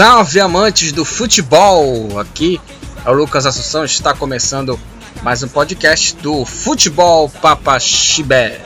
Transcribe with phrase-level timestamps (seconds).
[0.00, 2.18] Salve amantes do futebol!
[2.18, 2.58] Aqui
[3.04, 4.80] é o Lucas Assunção, está começando
[5.22, 8.62] mais um podcast do Futebol Papa Chibé,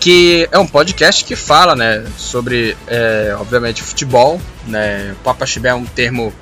[0.00, 5.74] que é um podcast que fala, né, sobre, é, obviamente, futebol, né, Papa Chibé é
[5.74, 6.32] um termo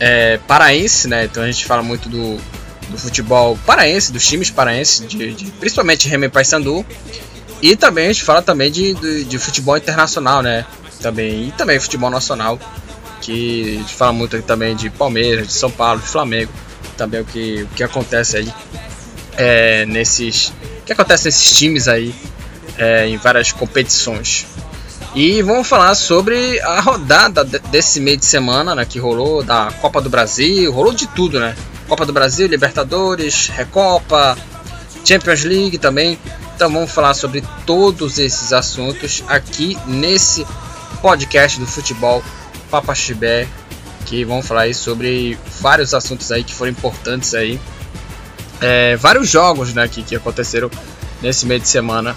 [0.00, 2.38] é, paraense, né, então a gente fala muito do,
[2.88, 6.86] do futebol paraense, dos times paraenses, de, de, principalmente Remy Paysandu,
[7.60, 10.64] e também a gente fala também de, de, de futebol internacional, né,
[11.02, 12.58] também, e também futebol nacional,
[13.20, 16.50] que a gente fala muito também de Palmeiras, de São Paulo, de Flamengo,
[16.96, 18.52] também o que, o que acontece aí
[19.36, 20.48] é, nesses.
[20.82, 22.14] O que acontece nesses times aí
[22.76, 24.46] é, em várias competições.
[25.14, 30.00] E vamos falar sobre a rodada desse meio de semana né, que rolou da Copa
[30.00, 31.56] do Brasil, rolou de tudo, né?
[31.88, 34.38] Copa do Brasil, Libertadores, Recopa,
[35.04, 36.16] Champions League também.
[36.54, 40.46] Então vamos falar sobre todos esses assuntos aqui nesse
[41.02, 42.22] podcast do futebol
[42.70, 43.48] Papa Chibé,
[44.06, 47.60] que vamos falar aí sobre vários assuntos aí que foram importantes aí.
[48.60, 50.70] É, vários jogos né, que, que aconteceram
[51.22, 52.16] nesse meio de semana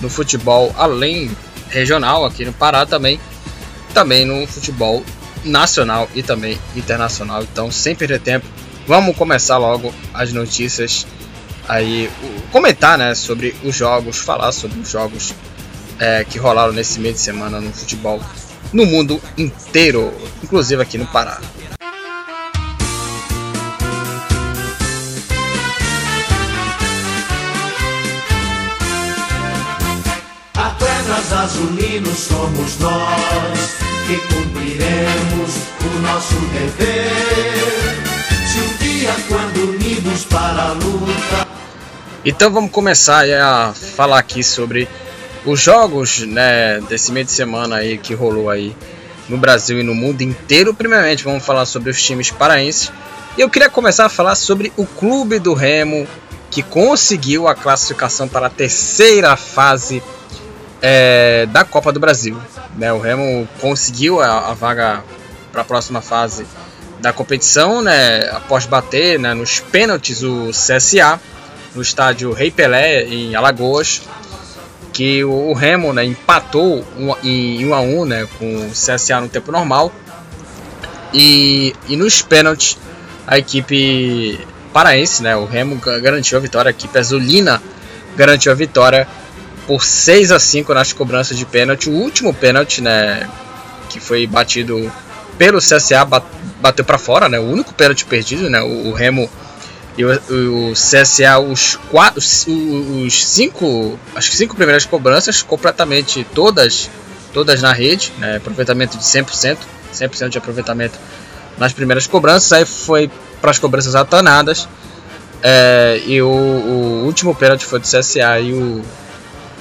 [0.00, 1.30] no futebol, além
[1.68, 3.18] regional aqui no Pará também,
[3.92, 5.04] também no futebol
[5.44, 7.42] nacional e também internacional.
[7.42, 8.46] Então, sem perder tempo,
[8.86, 11.06] vamos começar logo as notícias
[11.68, 12.10] aí,
[12.50, 15.34] comentar né, sobre os jogos, falar sobre os jogos
[15.98, 18.20] é, que rolaram nesse meio de semana no futebol
[18.74, 21.38] no mundo inteiro, inclusive aqui no Pará.
[30.54, 33.76] Apenas azulinos somos nós
[34.08, 37.54] que cumpriremos o nosso dever.
[38.50, 41.46] Se um dia, quando unidos para a luta.
[42.24, 44.88] Então vamos começar a falar aqui sobre
[45.44, 48.74] os jogos né, desse meio de semana aí que rolou aí
[49.28, 50.74] no Brasil e no mundo inteiro.
[50.74, 52.90] Primeiramente, vamos falar sobre os times paraenses.
[53.36, 56.06] E eu queria começar a falar sobre o Clube do Remo,
[56.50, 60.02] que conseguiu a classificação para a terceira fase
[60.80, 62.38] é, da Copa do Brasil.
[62.76, 65.02] Né, o Remo conseguiu a, a vaga
[65.52, 66.46] para a próxima fase
[67.00, 71.20] da competição, né, após bater né, nos pênaltis o CSA
[71.74, 74.02] no estádio Rei Pelé em Alagoas
[74.94, 76.86] que o Remo né, empatou
[77.24, 79.92] em 1 a 1 né, com o CSA no tempo normal.
[81.12, 82.78] E, e nos pênaltis,
[83.26, 84.38] a equipe
[84.72, 87.60] paraense, né, o Remo garantiu a vitória, a equipe azulina
[88.16, 89.06] garantiu a vitória
[89.66, 91.90] por 6 a 5 nas cobranças de pênalti.
[91.90, 93.28] O último pênalti, né,
[93.90, 94.90] que foi batido
[95.36, 96.04] pelo CSA,
[96.60, 99.28] bateu para fora, né, o único pênalti perdido, né, o, o Remo
[99.96, 106.26] e o, o CSA, os, quatro, os, os cinco, acho que cinco primeiras cobranças, completamente
[106.34, 106.90] todas,
[107.32, 109.58] todas na rede, né, aproveitamento de 100%,
[109.92, 110.98] 100% de aproveitamento
[111.56, 113.10] nas primeiras cobranças, aí foi
[113.40, 114.68] para as cobranças atanadas,
[115.40, 118.82] é, e o, o, último pênalti foi do CSA e o,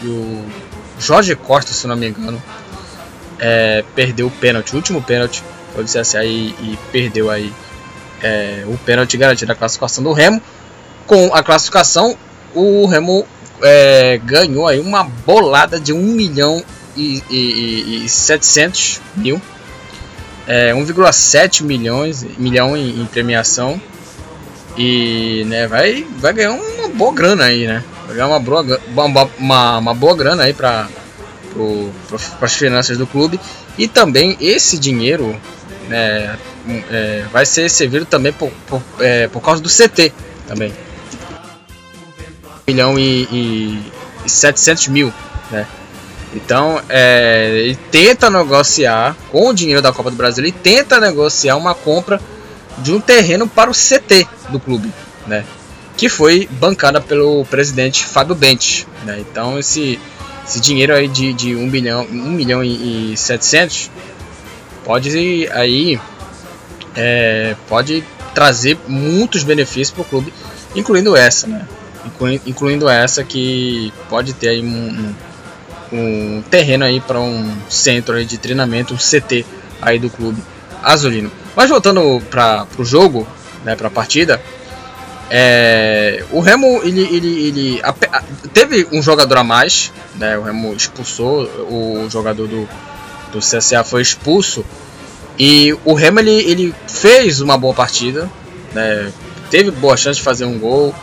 [0.01, 0.45] e o
[0.97, 2.41] Jorge Costa, se não me engano,
[3.37, 5.43] é, perdeu o pênalti, o último pênalti
[5.75, 7.53] foi do CSA e, e perdeu aí
[8.23, 10.41] é, o pênalti garantido a classificação do Remo.
[11.05, 12.17] Com a classificação,
[12.55, 13.27] o Remo
[13.61, 16.63] é, ganhou aí uma bolada de 1 milhão
[16.95, 19.41] e, e, e 700 mil.
[20.47, 23.79] É, 1,7 milhões milhão em, em, premiação.
[24.77, 27.83] E né, vai, vai ganhar uma boa grana aí, né?
[28.05, 28.81] Vai ganhar uma boa,
[29.37, 30.87] uma, uma, boa grana aí para
[32.41, 33.39] as finanças do clube.
[33.77, 35.39] E também esse dinheiro,
[35.87, 36.37] né,
[36.89, 40.13] é, vai ser servido também por, por, é, por causa do CT
[40.47, 40.73] também.
[42.67, 43.91] 1 milhão e, e,
[44.25, 45.13] e 700 mil,
[45.51, 45.67] né?
[46.35, 51.55] Então, é, ele tenta negociar com o dinheiro da Copa do Brasil, ele tenta negociar
[51.55, 52.19] uma compra
[52.79, 54.91] de um terreno para o CT do clube,
[55.27, 55.45] né?
[55.95, 59.19] Que foi bancada pelo presidente Fábio Bentes, né?
[59.19, 59.99] Então, esse,
[60.47, 63.91] esse dinheiro aí de, de 1 bilhão, 1 milhão e, e 700
[64.83, 65.99] pode aí
[66.95, 68.03] é, pode
[68.33, 70.33] trazer muitos benefícios para o clube,
[70.75, 71.67] incluindo essa, né?
[72.45, 75.13] incluindo essa que pode ter aí um,
[75.91, 79.45] um, um terreno aí para um centro aí de treinamento, um CT
[79.81, 80.41] aí do clube
[80.81, 81.31] azulino.
[81.55, 83.27] Mas voltando para o jogo,
[83.63, 84.41] né, para a partida,
[85.29, 88.23] é, o Remo ele, ele, ele a, a,
[88.53, 92.67] teve um jogador a mais, né, o Remo expulsou o jogador do,
[93.31, 94.65] do CSA foi expulso
[95.37, 98.29] e o Remo ele, ele fez uma boa partida,
[98.73, 99.11] né?
[99.49, 100.93] teve boa chance de fazer um gol.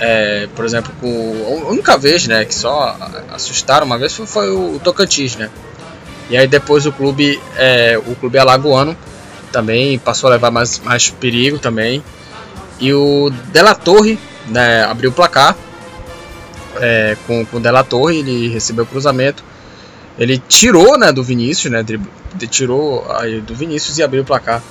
[0.00, 2.96] É, por exemplo, com, a única vez né, que só
[3.32, 5.36] assustaram uma vez foi, foi o Tocantins.
[5.36, 5.50] Né?
[6.30, 8.96] E aí depois o clube, é, o clube alagoano
[9.50, 12.02] também passou a levar mais, mais perigo também.
[12.78, 15.56] E o Della Torre né, abriu o placar
[16.76, 19.42] é, com, com o Della Torre, ele recebeu o cruzamento.
[20.18, 21.84] Ele tirou né, do Vinícius, né,
[22.50, 24.62] tirou aí do Vinícius e abriu o placar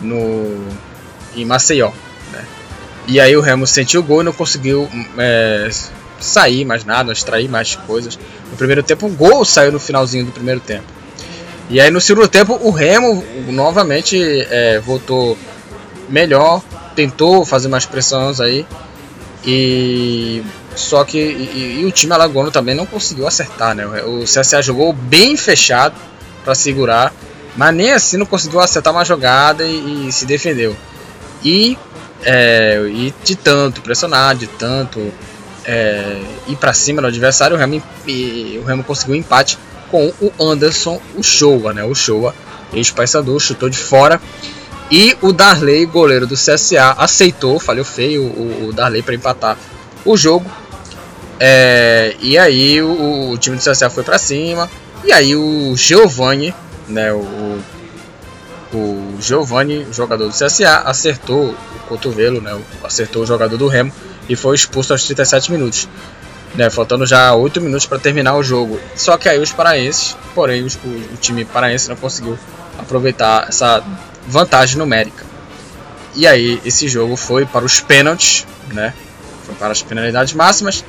[0.00, 0.64] no,
[1.34, 1.90] em Maceió.
[2.32, 2.44] Né.
[3.08, 4.88] E aí o Remo sentiu o gol e não conseguiu
[5.18, 5.68] é,
[6.20, 8.18] sair mais nada, extrair mais coisas.
[8.50, 10.84] No primeiro tempo, o gol saiu no finalzinho do primeiro tempo.
[11.68, 14.16] E aí no segundo tempo, o Remo novamente
[14.50, 15.36] é, voltou
[16.08, 16.62] melhor,
[16.94, 18.64] tentou fazer mais pressões aí.
[19.44, 20.42] E
[20.76, 23.86] só que e, e, o time alagoano também não conseguiu acertar, né?
[24.04, 25.94] O CSA jogou bem fechado
[26.44, 27.12] para segurar,
[27.56, 30.76] mas nem assim não conseguiu acertar uma jogada e, e se defendeu.
[31.42, 31.78] E,
[32.22, 35.12] é, e de tanto pressionar, de tanto
[35.64, 37.82] é, ir para cima do adversário, o Remo,
[38.62, 39.58] o Remo conseguiu um empate
[39.90, 41.84] com o Anderson, o Showa, né?
[41.84, 42.34] O Showa,
[42.72, 44.20] ex-Paysandu, chutou de fora.
[44.90, 49.56] E o Darley, goleiro do CSA, aceitou, falhou feio o, o Darley para empatar
[50.04, 50.48] o jogo.
[51.38, 54.70] É, e aí o, o, time do CSA foi para cima.
[55.04, 56.54] E aí o Giovanni,
[56.88, 57.58] né, o,
[58.72, 63.92] o Giovanni, jogador do CSA, acertou o cotovelo, né, acertou o jogador do Remo
[64.28, 65.88] e foi expulso aos 37 minutos.
[66.54, 68.80] Né, faltando já 8 minutos para terminar o jogo.
[68.94, 72.38] Só que aí os paraenses, porém os, o, o time paraense não conseguiu
[72.78, 73.84] aproveitar essa
[74.26, 75.24] vantagem numérica.
[76.14, 78.94] E aí esse jogo foi para os pênaltis, né?
[79.44, 80.82] Foi para as penalidades máximas.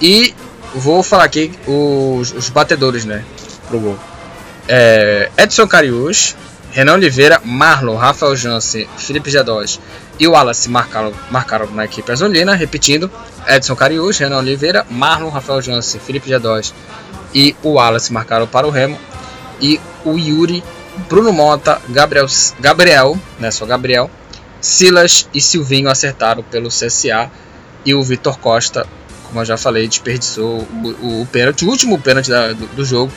[0.00, 0.34] E
[0.74, 3.24] vou falar aqui os, os batedores, né?
[3.68, 3.98] Pro gol.
[4.68, 6.36] É, Edson Cariús,
[6.72, 9.80] Renan Oliveira, Marlon, Rafael Jansen, Felipe Gedós
[10.18, 12.54] e o Wallace marcaram, marcaram na equipe azulina.
[12.54, 13.10] Repetindo,
[13.46, 16.74] Edson Cariús, Renan Oliveira, Marlon, Rafael Jansen, Felipe Gedós
[17.34, 18.98] e o Wallace marcaram para o Remo.
[19.60, 20.62] E o Yuri,
[21.08, 22.26] Bruno Mota, Gabriel,
[22.60, 24.10] Gabriel, né, só Gabriel,
[24.60, 27.30] Silas e Silvinho acertaram pelo CSA.
[27.84, 28.84] E o Vitor Costa
[29.26, 30.66] como eu já falei, desperdiçou
[31.02, 33.12] o, o, pênalti, o último pênalti da, do, do, jogo.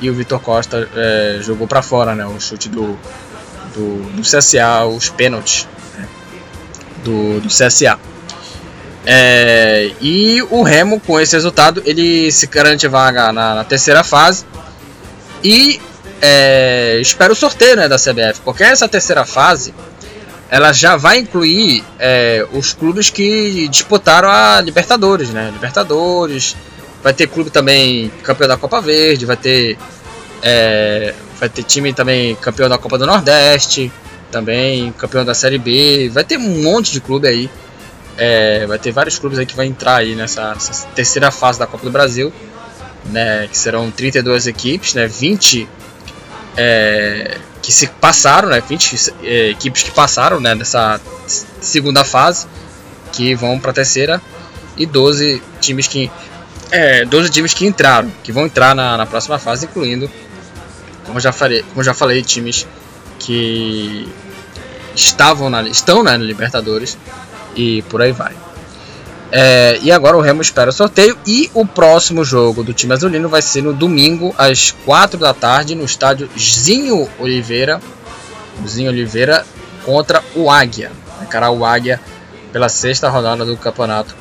[0.00, 2.24] E o Vitor Costa é, jogou para fora, né?
[2.24, 2.98] O chute do,
[3.74, 6.08] do, do CSA, os pênaltis né,
[7.04, 7.98] do, do CSA.
[9.04, 14.44] É, e o Remo, com esse resultado, ele se garante vaga na, na terceira fase.
[15.42, 15.80] E
[16.20, 19.74] é, espera o sorteio né, da CBF, porque essa terceira fase
[20.50, 25.48] ela já vai incluir é, os clubes que disputaram a Libertadores, né?
[25.52, 26.56] Libertadores,
[27.02, 29.78] vai ter clube também campeão da Copa Verde, vai ter
[30.42, 33.92] é, vai ter time também campeão da Copa do Nordeste,
[34.32, 37.48] também campeão da Série B, vai ter um monte de clube aí,
[38.18, 41.66] é, vai ter vários clubes aí que vai entrar aí nessa, nessa, terceira fase da
[41.66, 42.32] Copa do Brasil,
[43.06, 43.46] né?
[43.46, 45.06] Que serão 32 equipes, né?
[45.06, 45.68] 20
[46.56, 51.00] é, que se passaram, né, 20 é, equipes que passaram né, nessa
[51.60, 52.46] segunda fase,
[53.12, 54.20] que vão para a terceira,
[54.76, 56.10] e 12 times que
[56.70, 60.10] é, 12 times que entraram, que vão entrar na, na próxima fase, incluindo,
[61.04, 62.66] como já falei, como já falei, times
[63.18, 64.08] que
[64.94, 66.96] estavam na, estão né, na Libertadores
[67.54, 68.34] e por aí vai.
[69.32, 71.16] É, e agora o Remo espera o sorteio.
[71.26, 75.74] E o próximo jogo do time azulino vai ser no domingo, às 4 da tarde,
[75.74, 77.80] no estádio Zinho Oliveira.
[78.66, 79.44] Zinho Oliveira
[79.84, 80.90] contra o Águia.
[81.22, 82.00] Encarar o Águia
[82.52, 84.14] pela sexta rodada do campeonato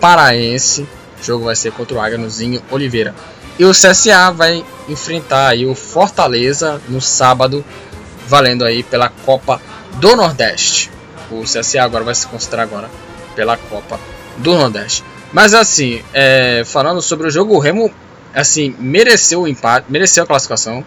[0.00, 0.86] paraense.
[1.20, 3.14] O jogo vai ser contra o Águia no Zinho Oliveira.
[3.58, 7.64] E o CSA vai enfrentar aí o Fortaleza no sábado,
[8.26, 9.60] valendo aí pela Copa
[9.94, 10.90] do Nordeste.
[11.30, 12.90] O CSA agora vai se considerar agora
[13.34, 15.04] pela Copa do Nordeste.
[15.32, 17.90] Mas assim, é, falando sobre o jogo, o Remo
[18.34, 20.84] assim mereceu o empate, mereceu a classificação.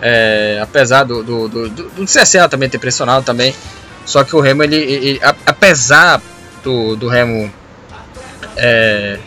[0.00, 3.54] É, apesar do, do, do, do, do CSA também ter pressionado também.
[4.04, 6.20] Só que o Remo, ele, ele apesar
[6.64, 7.52] do, do Remo
[8.56, 9.18] é,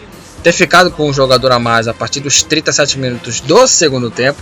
[0.44, 4.42] ter ficado com um jogador a mais a partir dos 37 minutos do segundo tempo,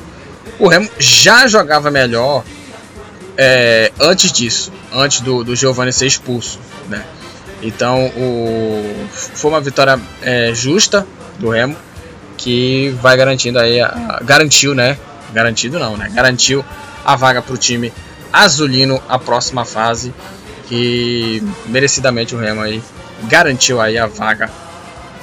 [0.59, 2.43] o Remo já jogava melhor
[3.37, 6.59] é, antes disso, antes do, do Giovanni ser expulso.
[6.89, 7.05] Né?
[7.63, 11.07] Então o, foi uma vitória é, justa
[11.39, 11.75] do Remo
[12.37, 14.97] que vai garantindo aí a, garantiu, né?
[15.33, 16.11] Garantido não, né?
[16.13, 16.63] Garantiu
[17.05, 17.91] a vaga para o time
[18.31, 20.13] azulino a próxima fase
[20.67, 22.81] que merecidamente o Remo aí
[23.23, 24.49] garantiu aí a vaga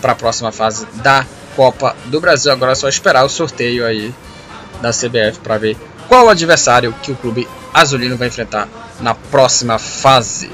[0.01, 2.51] para a próxima fase da Copa do Brasil.
[2.51, 4.15] Agora é só esperar o sorteio aí
[4.81, 5.77] da CBF para ver
[6.09, 8.69] qual o adversário que o clube azulino vai enfrentar
[9.01, 10.51] na próxima fase.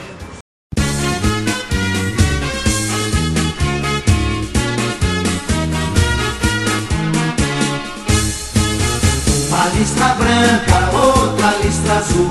[12.07, 12.31] Azul.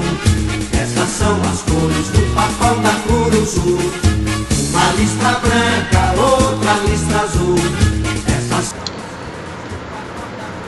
[0.82, 3.77] Essas são as cores do papão da Curuzu.
[4.70, 7.55] Uma lista branca, outra lista azul.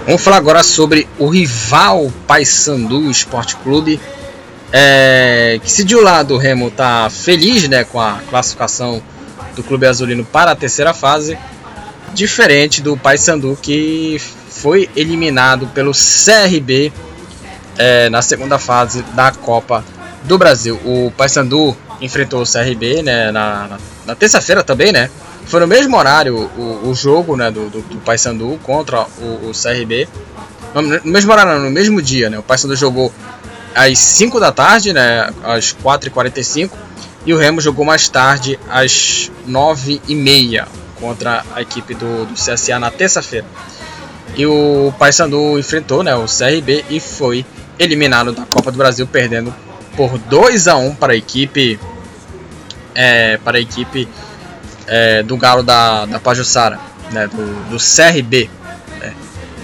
[0.06, 4.00] Vamos falar agora sobre o rival Paysandu Esporte Clube.
[4.72, 9.02] É, que se de um lado o Remo está feliz né, com a classificação
[9.56, 11.38] do Clube Azulino para a terceira fase,
[12.14, 16.92] diferente do Paysandu que foi eliminado pelo CRB
[17.77, 19.84] é, na segunda fase da Copa
[20.24, 20.79] do Brasil.
[20.84, 25.10] O Paysandu enfrentou o CRB né, na, na, na terça-feira também, né?
[25.46, 29.51] Foi no mesmo horário o, o jogo né, do, do, do Paysandu contra o, o
[29.51, 30.07] CRB.
[30.74, 32.38] No, no, mesmo horário, no mesmo dia, né?
[32.38, 33.13] O Paysandu jogou
[33.74, 35.29] às 5 da tarde, né?
[35.43, 36.69] Às 4h45.
[37.25, 40.65] E o Remo jogou mais tarde, às 9h30,
[41.00, 43.46] contra a equipe do, do CSA na terça-feira.
[44.36, 47.46] E o Paysandu enfrentou né, o CRB e foi
[47.79, 49.53] eliminado da Copa do Brasil, perdendo
[49.96, 51.79] por 2 a 1 para a equipe
[52.93, 54.07] é, para a equipe
[54.88, 56.79] é, do Galo da, da Pajussara,
[57.12, 58.50] né, do, do CRB.
[59.00, 59.13] Né,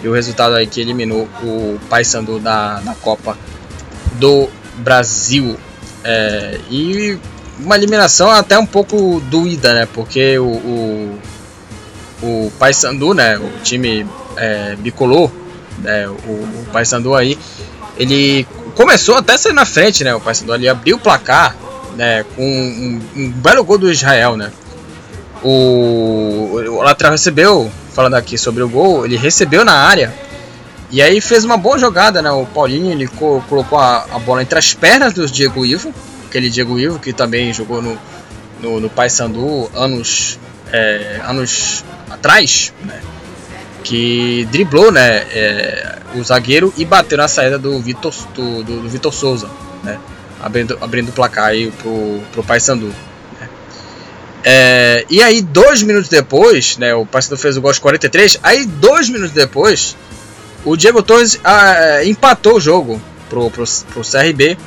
[0.04, 3.38] e o resultado aí que eliminou o Paysandu da, da Copa
[4.20, 5.58] do Brasil.
[6.04, 7.18] É, e
[7.60, 9.88] uma eliminação até um pouco doída, né?
[9.94, 11.20] Porque o, o,
[12.22, 13.38] o Paysandu, né?
[13.38, 14.06] O time
[14.36, 15.32] é, bicolor,
[15.80, 17.38] né, o, o Paysandu aí,
[17.98, 20.14] ele começou até sair na frente, né?
[20.14, 21.56] O Paysandu ali abriu o placar,
[21.96, 22.26] né?
[22.36, 24.52] Com um, um belo gol do Israel, né?
[25.44, 30.14] O, o lateral recebeu, falando aqui sobre o gol, ele recebeu na área
[30.94, 32.30] e aí fez uma boa jogada, né?
[32.32, 35.94] O Paulinho ele co colocou a, a, bola entre as pernas do Diego Ivo,
[36.28, 37.98] aquele Diego Ivo que também jogou no,
[38.62, 40.40] no, no Paysandu anos,
[40.72, 43.02] é, anos atrás, né?
[43.84, 48.90] que driblou né, é, o zagueiro e bateu na saída do Vitor, do, do, do
[48.90, 49.50] Vitor Souza,
[49.84, 50.00] né,
[50.42, 52.94] abrindo, abrindo o placar aí pro, pro Paysandu.
[53.40, 53.50] Né.
[54.44, 58.66] É, e aí, dois minutos depois, né, o Paysandu fez o gol aos 43, aí
[58.66, 59.96] dois minutos depois,
[60.66, 64.58] o Diego Torres ah, empatou o jogo pro, pro, pro CRB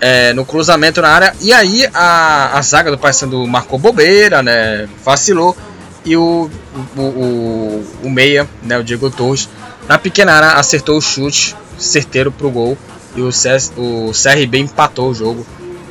[0.00, 4.88] é, no cruzamento na área, e aí a, a zaga do Paysandu marcou bobeira, né,
[5.04, 5.56] vacilou,
[6.04, 6.50] e o,
[6.96, 9.48] o, o, o meia, né, o Diego Torres,
[9.88, 12.78] na pequena área acertou o chute certeiro para o gol
[13.16, 15.46] e o, CS, o CRB empatou o jogo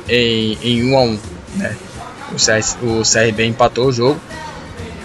[0.08, 1.18] em, em 1 a 1
[1.56, 1.76] né?
[2.32, 4.20] o, CS, o CRB empatou o jogo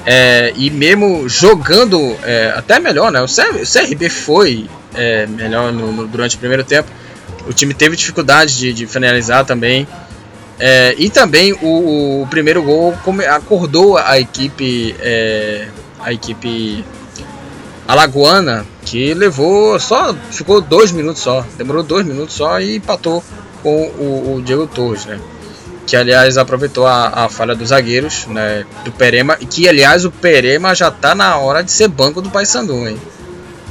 [0.05, 3.21] é, e mesmo jogando é, até melhor, né?
[3.21, 6.89] O CRB foi é, melhor no, no, durante o primeiro tempo.
[7.47, 9.87] O time teve dificuldade de, de finalizar também.
[10.59, 12.93] É, e também o, o, primeiro gol
[13.29, 15.67] acordou a equipe, é,
[16.01, 16.83] a equipe
[17.87, 23.23] alagoana, que levou só, ficou dois minutos só, demorou dois minutos só e empatou
[23.61, 25.19] com o, o Diego Torres, né?
[25.85, 28.65] Que aliás aproveitou a, a, falha dos zagueiros, né?
[28.83, 32.31] Do Perema, e que aliás o Perema já tá na hora de ser banco do
[32.31, 32.99] Paysandu, hein?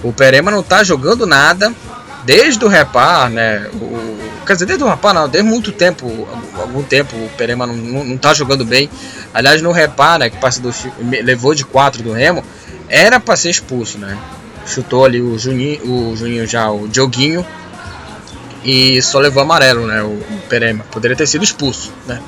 [0.05, 1.75] O Perema não tá jogando nada
[2.25, 3.69] desde o repar, né?
[3.75, 6.27] O, Quer dizer, desde o rapaz, não, desde muito tempo,
[6.59, 8.89] algum tempo, o Perema não, não, não tá jogando bem.
[9.35, 10.73] Aliás, no repar, né, que passa do,
[11.23, 12.43] levou de 4 do Remo,
[12.89, 14.17] era para ser expulso, né?
[14.69, 17.45] Chutou ali o Juninho, o Juninho já, o Dioguinho,
[18.65, 20.03] e só levou amarelo, né?
[20.03, 20.85] O, o Perema.
[20.91, 22.21] Poderia ter sido expulso, né?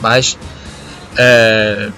[0.00, 0.38] Mas.
[1.16, 1.90] É,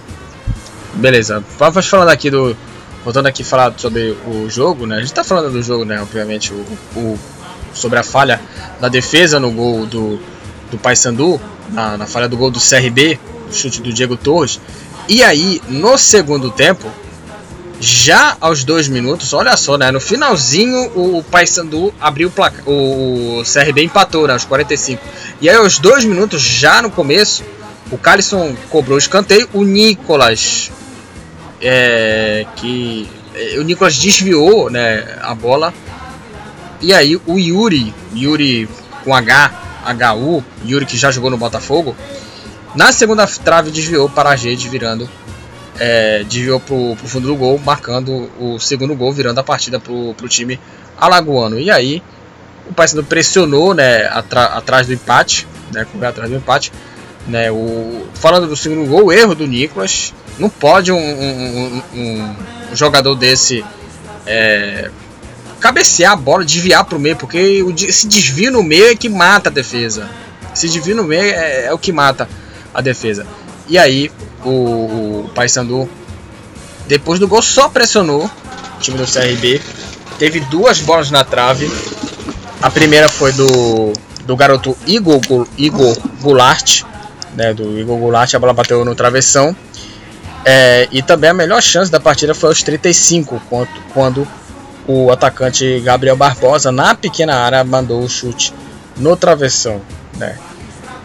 [0.95, 1.43] beleza.
[1.59, 2.57] Vamos falando aqui do.
[3.05, 4.97] Voltando aqui falar sobre o jogo, né?
[4.97, 6.01] A gente tá falando do jogo, né?
[6.03, 6.57] Obviamente, o,
[6.97, 7.19] o
[7.73, 8.41] sobre a falha
[8.81, 10.19] da defesa no gol do,
[10.71, 11.41] do Paysandu,
[11.71, 13.19] na, na falha do gol do CRB,
[13.53, 14.61] chute do Diego Torres.
[15.09, 16.91] E aí, no segundo tempo,
[17.81, 19.91] já aos dois minutos, olha só, né?
[19.91, 22.63] No finalzinho, o Paysandu abriu o placar.
[22.67, 24.33] O CRB empatou, né?
[24.33, 25.03] Aos 45.
[25.41, 27.45] E aí, aos dois minutos, já no começo,
[27.91, 29.49] o Calisson cobrou o escanteio.
[29.53, 30.71] O Nicolas.
[31.61, 33.09] É, que.
[33.59, 35.73] O Nicolas desviou né, a bola
[36.81, 38.69] e aí o Yuri, Yuri
[39.05, 39.53] com H,
[40.15, 41.97] HU, Yuri que já jogou no Botafogo,
[42.75, 45.09] na segunda trave desviou para a rede, virando,
[45.79, 49.93] é, desviou para o fundo do gol, marcando o segundo gol, virando a partida para
[49.93, 50.59] o time
[50.99, 51.59] alagoano.
[51.59, 52.03] E aí
[52.69, 56.73] o Paysandu pressionou, né, atrás do empate, né, correu atrás do empate.
[57.27, 62.37] Né, o, falando do segundo gol, o erro do Nicolas, não pode um, um, um,
[62.73, 63.65] um jogador desse
[64.27, 64.91] é,
[65.61, 67.39] cabecear a bola, desviar para o meio, porque
[67.87, 70.09] esse desvio no meio é que mata a defesa.
[70.55, 72.29] Esse desvio no meio é, é o que mata
[72.73, 73.27] a defesa.
[73.69, 74.11] E aí
[74.45, 75.89] o, o Paysandu,
[76.87, 79.61] depois do gol, só pressionou o time do CRB.
[80.19, 81.71] Teve duas bolas na trave.
[82.61, 83.93] A primeira foi do,
[84.25, 85.21] do garoto Igor,
[85.57, 86.83] Igor Goulart,
[87.35, 89.55] né, do Igor Goulart, a bola bateu no travessão.
[90.45, 94.29] É, e também a melhor chance da partida foi aos 35, quando, quando
[94.87, 98.53] o atacante Gabriel Barbosa, na pequena área, mandou o chute
[98.97, 99.81] no travessão.
[100.17, 100.37] Né?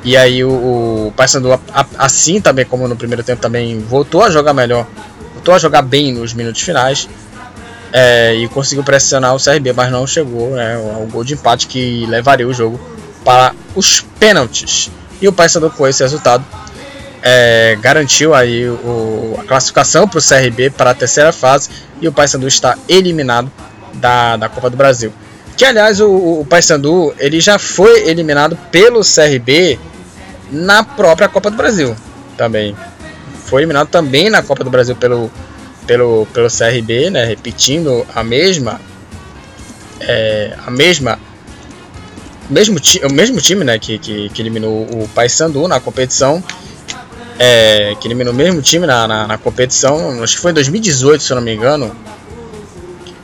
[0.03, 1.59] E aí o, o Paysandu,
[1.97, 4.85] assim também como no primeiro tempo, também voltou a jogar melhor,
[5.33, 7.07] voltou a jogar bem nos minutos finais.
[7.95, 12.07] É, e conseguiu pressionar o CRB, mas não chegou né, ao gol de empate que
[12.07, 12.79] levaria o jogo
[13.23, 14.89] para os pênaltis.
[15.21, 16.43] E o Paysandu com esse resultado
[17.21, 21.69] é, garantiu aí o, a classificação para o CRB para a terceira fase
[22.01, 23.49] e o Paysandu está eliminado
[23.93, 25.13] da, da Copa do Brasil.
[25.55, 29.79] Que aliás o, o Paysandu ele já foi eliminado pelo CRB
[30.53, 31.95] na própria Copa do Brasil
[32.37, 32.75] também.
[33.45, 35.29] Foi eliminado também na Copa do Brasil pelo,
[35.85, 38.79] pelo, pelo CRB, né, repetindo a mesma
[39.99, 41.19] é, a mesma
[42.49, 46.43] mesmo o mesmo time né, que, que, que eliminou o Paysandu na competição
[47.39, 51.23] é, que eliminou o mesmo time na, na, na, competição acho que foi em 2018
[51.23, 51.95] se eu não me engano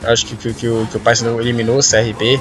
[0.04, 2.40] acho que, que, que, o, que o Paysandu eliminou o CRB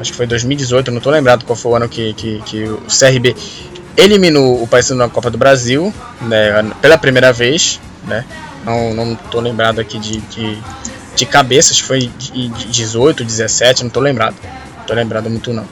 [0.00, 2.82] acho que foi 2018 não estou lembrado qual foi o ano que, que, que o
[2.86, 3.36] CRB
[3.96, 8.24] eliminou o Paysandu na Copa do Brasil né, pela primeira vez né
[8.64, 10.58] não, não tô lembrado aqui de, de,
[11.16, 14.36] de cabeça, acho que foi de 18, 17, não tô lembrado.
[14.78, 15.66] Não tô lembrado muito não.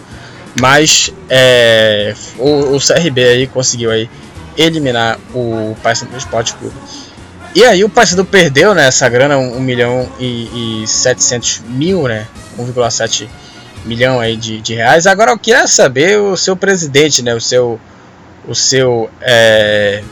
[0.61, 4.11] Mas é, o, o, CRB aí conseguiu aí
[4.57, 6.75] eliminar o Paysandu Esporte Clube.
[7.55, 12.27] E aí o Paysandu perdeu né, essa grana, 1 milhão e, e 700 mil, né?
[12.59, 13.29] 1,7
[13.85, 15.07] milhão aí de, de reais.
[15.07, 17.35] Agora eu queria saber o seu presidente, né?
[17.35, 17.81] O seu,
[18.47, 20.03] o seu, é,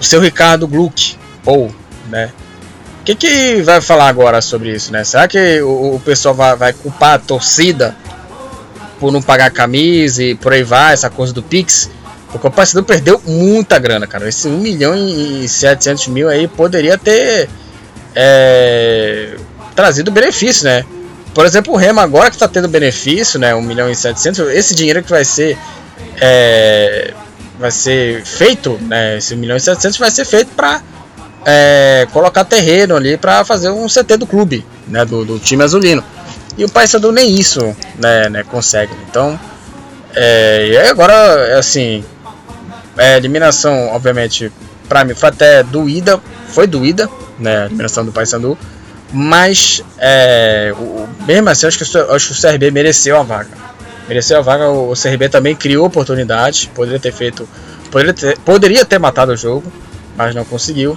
[0.00, 1.72] o seu Ricardo Gluck, ou,
[2.08, 2.30] né?
[3.00, 5.02] O que, que vai falar agora sobre isso, né?
[5.04, 7.96] Será que o, o pessoal vai, vai culpar a torcida
[9.00, 11.90] por não pagar camisa e por aí vai, essa coisa do Pix?
[12.30, 14.28] Porque o Paysandu perdeu muita grana, cara.
[14.28, 17.48] Esse 1 milhão e 700 mil aí poderia ter
[18.14, 19.36] é,
[19.74, 20.84] trazido benefício, né?
[21.34, 23.54] Por exemplo, o Remo agora que está tendo benefício, né?
[23.54, 25.58] 1 milhão e 700, esse dinheiro que vai ser
[26.20, 27.12] é,
[27.58, 29.18] vai ser feito, né?
[29.18, 30.82] Esse 1 milhão e 700 vai ser feito para
[31.44, 36.04] é, colocar terreno ali para fazer um CT do clube, né, do, do time azulino.
[36.56, 38.92] E o Paysandu nem isso né, né, consegue.
[39.08, 39.38] Então,
[40.14, 42.04] é, e agora, assim,
[42.96, 44.52] é, eliminação, obviamente,
[44.88, 48.58] para mim foi até doída, foi doída, né, a eliminação do Paysandu,
[49.12, 53.50] mas é, o, mesmo assim, acho que, acho que o CRB mereceu a vaga.
[54.08, 57.48] Mereceu a vaga, o CRB também criou oportunidade, poderia ter feito,
[57.90, 59.70] poderia ter, poderia ter matado o jogo,
[60.16, 60.96] mas não conseguiu.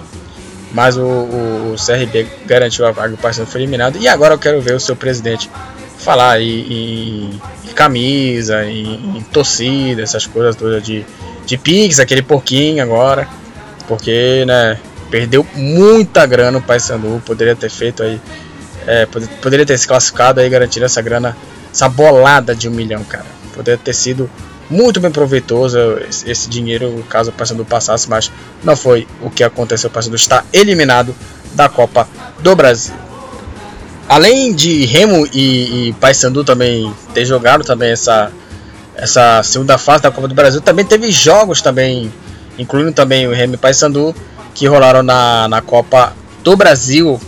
[0.73, 3.97] Mas o, o, o CRB garantiu a vaga, o Paysandu foi eliminado.
[3.97, 5.49] E agora eu quero ver o seu presidente
[5.97, 11.05] falar em, em camisa, em, em, torcida, essas coisas todas de,
[11.45, 13.27] de Pix, aquele porquinho agora.
[13.87, 14.79] Porque, né,
[15.11, 18.19] perdeu muita grana o Paysandu, poderia ter feito aí,
[18.87, 19.05] é,
[19.41, 21.37] poderia ter se classificado aí, garantindo essa grana,
[21.71, 23.25] essa bolada de um milhão, cara.
[23.53, 24.29] Poderia ter sido
[24.69, 25.77] muito bem proveitoso
[26.25, 28.31] esse dinheiro caso o Paysandu passasse, mas
[28.63, 29.89] não foi o que aconteceu.
[29.89, 31.13] O Paysandu está eliminado
[31.53, 32.07] da Copa
[32.39, 32.95] do Brasil.
[34.07, 38.31] Além de Remo e, e Paysandu também ter jogado também essa,
[38.95, 42.11] essa segunda fase da Copa do Brasil, também teve jogos também,
[42.57, 44.15] incluindo também o Remo e Paysandu,
[44.53, 47.19] que rolaram na, na Copa do Brasil.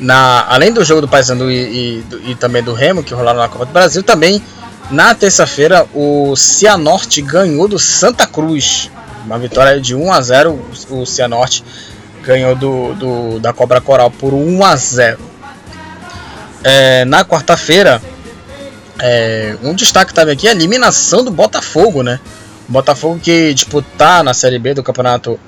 [0.00, 3.48] Na, além do jogo do Paysandu e, e, e também do Remo, que rolaram na
[3.48, 4.42] Copa do Brasil, também
[4.90, 8.90] na terça-feira, o Cianorte ganhou do Santa Cruz.
[9.24, 10.60] Uma vitória de 1 a 0.
[10.90, 11.64] O Cianorte
[12.22, 15.18] ganhou do, do da Cobra Coral por 1 a 0.
[16.64, 18.02] É, na quarta-feira,
[18.98, 22.20] é, um destaque também aqui é a eliminação do Botafogo, né?
[22.68, 25.40] O Botafogo que disputar na Série B do Campeonato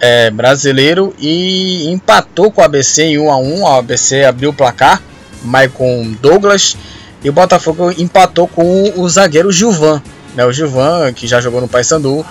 [0.00, 3.66] é, Brasileiro e empatou com o ABC em 1 a 1.
[3.66, 5.02] A ABC abriu o placar,
[5.44, 6.76] Maicon Douglas
[7.22, 10.02] e o Botafogo empatou com o zagueiro Gilvan.
[10.34, 12.24] Né, o Gilvan, que já jogou no Paysandu,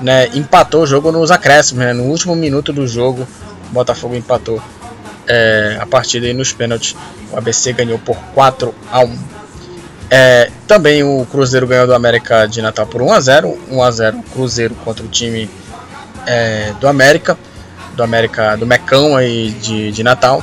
[0.00, 1.84] né, empatou o jogo nos acréscimos.
[1.84, 3.26] Né, no último minuto do jogo,
[3.70, 4.60] o Botafogo empatou
[5.26, 6.96] é, a partida e nos pênaltis.
[7.30, 9.18] O ABC ganhou por 4 a 1.
[10.10, 13.90] É, também o Cruzeiro ganhou do América de Natal por 1 a 0 1 a
[13.90, 15.48] 0 Cruzeiro contra o time
[16.26, 17.38] é, do América,
[17.94, 20.42] do América do Mecão aí de, de Natal.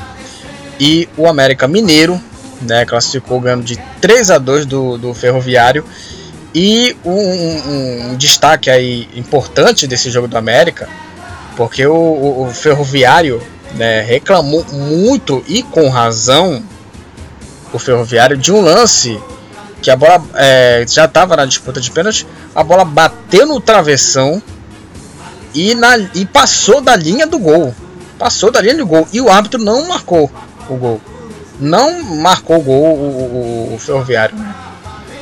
[0.79, 2.19] E o América Mineiro
[2.61, 5.83] né, classificou ganhando de 3 a 2 do, do Ferroviário.
[6.53, 10.89] E um, um, um, destaque aí importante desse jogo do América,
[11.55, 13.39] porque o, o, o Ferroviário
[13.75, 16.63] né, reclamou muito e com razão
[17.71, 19.19] o Ferroviário de um lance
[19.79, 24.41] que a bola é, já estava na disputa de pênalti, a bola bateu no travessão
[25.53, 27.73] e, na, e passou da linha do gol.
[28.17, 29.07] Passou da linha do gol.
[29.11, 30.29] E o árbitro não marcou
[30.69, 31.01] o gol.
[31.59, 34.35] Não marcou o gol o, o, o Ferroviário.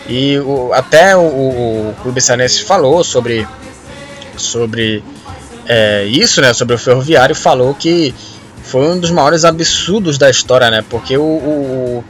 [0.07, 3.47] E o, até o, o, Clube Sanense falou sobre,
[4.37, 5.03] sobre
[5.65, 6.53] é, isso, né?
[6.53, 8.13] Sobre o Ferroviário, falou que
[8.63, 10.83] foi um dos maiores absurdos da história, né?
[10.89, 12.03] Porque o,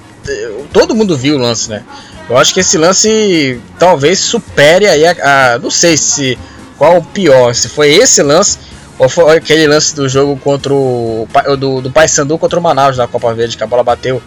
[0.72, 1.84] todo mundo viu o lance, né?
[2.30, 6.38] Eu acho que esse lance talvez supere aí a, a, não sei se
[6.78, 8.58] qual o pior, se foi esse lance
[9.00, 13.08] ou foi aquele lance do jogo contra o do, do Paysandu contra o Manaus na
[13.08, 14.22] Copa Verde que a bola bateu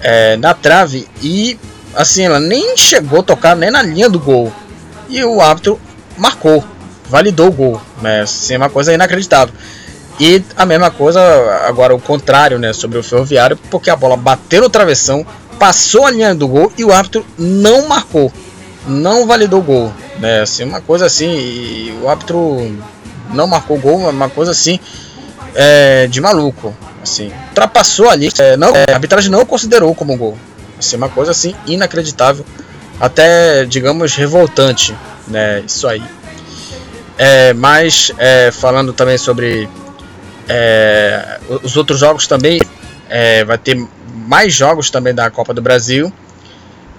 [0.00, 1.58] é, na trave e
[1.94, 4.52] assim ela nem chegou a tocar nem na linha do gol
[5.08, 5.78] e o árbitro
[6.16, 6.64] marcou,
[7.08, 8.22] validou o gol, né?
[8.22, 9.54] Assim, é uma coisa inacreditável.
[10.18, 11.20] E a mesma coisa
[11.66, 15.26] agora o contrário, né, sobre o Ferroviário, porque a bola bateu no travessão
[15.58, 18.32] passou a linha do gol e o árbitro não marcou,
[18.86, 20.40] não validou o gol, né?
[20.40, 22.76] Assim, uma coisa assim, o árbitro
[23.32, 24.78] não marcou gol, uma coisa assim
[25.54, 30.36] é, de maluco, assim, ultrapassou ali, é, não, é, a arbitragem não considerou como gol,
[30.78, 32.44] assim, uma coisa assim inacreditável,
[33.00, 34.94] até digamos revoltante,
[35.28, 35.62] né?
[35.66, 36.02] Isso aí.
[37.18, 39.68] É, mas é, falando também sobre
[40.48, 42.60] é, os outros jogos também,
[43.08, 43.76] é, vai ter
[44.26, 46.12] mais jogos também da Copa do Brasil.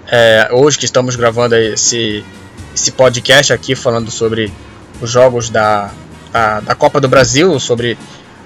[0.06, 2.24] É, hoje que estamos gravando esse,
[2.74, 4.52] esse podcast aqui falando sobre
[5.00, 5.90] os jogos da,
[6.32, 7.96] da, da Copa do Brasil, sobre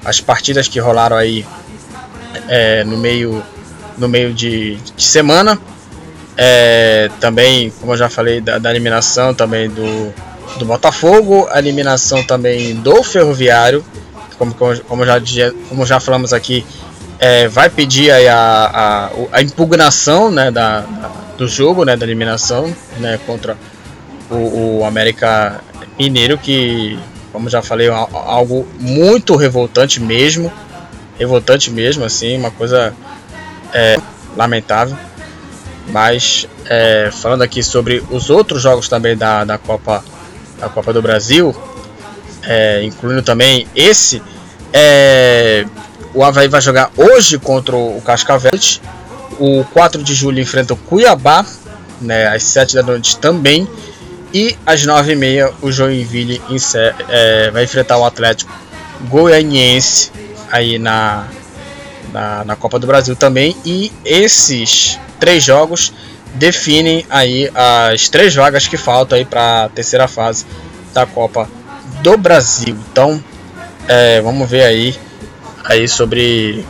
[0.05, 1.45] as partidas que rolaram aí
[2.49, 3.43] é, no meio,
[3.97, 5.59] no meio de, de semana.
[6.37, 10.15] É, também, como eu já falei, da, da, eliminação também do,
[10.57, 13.85] do Botafogo, a eliminação também do Ferroviário,
[14.39, 15.21] como, como, já,
[15.69, 16.65] como já falamos aqui,
[17.19, 22.75] é, vai pedir a, a, a, impugnação né, da, da, do jogo, né, da eliminação
[22.99, 23.57] né, contra
[24.29, 25.61] o, o América
[25.99, 26.99] Mineiro, que,
[27.33, 30.53] como já falei, é algo muito revoltante mesmo,
[31.19, 32.93] revoltante mesmo, assim, uma coisa
[33.73, 33.97] é,
[34.37, 34.99] lamentável.
[35.91, 40.05] Mas é, falando aqui sobre os outros jogos também da, da Copa
[40.59, 41.55] da Copa do Brasil,
[42.43, 44.21] é, incluindo também esse,
[44.73, 45.65] é,
[46.13, 48.51] o Havaí vai jogar hoje contra o Cascavel.
[49.39, 51.45] O 4 de julho enfrenta o Cuiabá,
[52.01, 53.69] né, às 7 da noite também.
[54.33, 56.41] E às 9h30 o Joinville
[57.09, 58.53] é, vai enfrentar o Atlético
[59.09, 60.13] Goianiense
[60.51, 61.27] aí na,
[62.13, 63.57] na, na, Copa do Brasil também.
[63.65, 65.93] E esses três jogos
[66.35, 70.45] definem aí as três vagas que faltam aí para a terceira fase
[70.93, 71.49] da Copa
[72.03, 72.77] do Brasil.
[72.93, 73.23] Então
[73.87, 74.95] é, vamos ver aí
[75.65, 76.65] aí sobre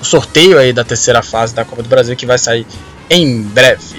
[0.00, 2.66] o sorteio aí da terceira fase da Copa do Brasil que vai sair
[3.08, 3.89] em breve.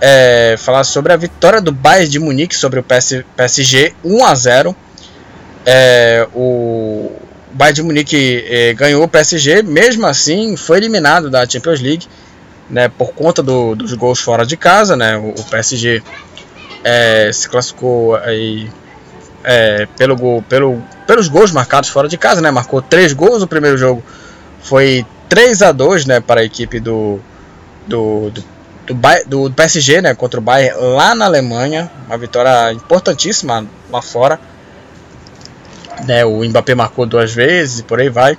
[0.00, 4.34] é, falar sobre a vitória do Bayern de Munique sobre o PS, PSG 1 a
[4.34, 4.76] 0.
[5.66, 7.12] É, o
[7.52, 12.06] Bayern de Munique é, ganhou o PSG, mesmo assim foi eliminado da Champions League,
[12.70, 16.02] né, por conta do, dos gols fora de casa, né, o, o PSG
[16.82, 18.70] é, se classificou aí
[19.44, 22.50] é, pelo gol, pelo, pelos gols marcados fora de casa, né?
[22.50, 24.02] Marcou três gols no primeiro jogo.
[24.62, 27.20] Foi 3 a 2 né, para a equipe do,
[27.86, 28.44] do, do,
[29.26, 31.90] do, do PSG né, contra o Bayern lá na Alemanha.
[32.06, 34.38] Uma vitória importantíssima lá fora.
[36.06, 38.36] Né, o Mbappé marcou duas vezes e por aí vai.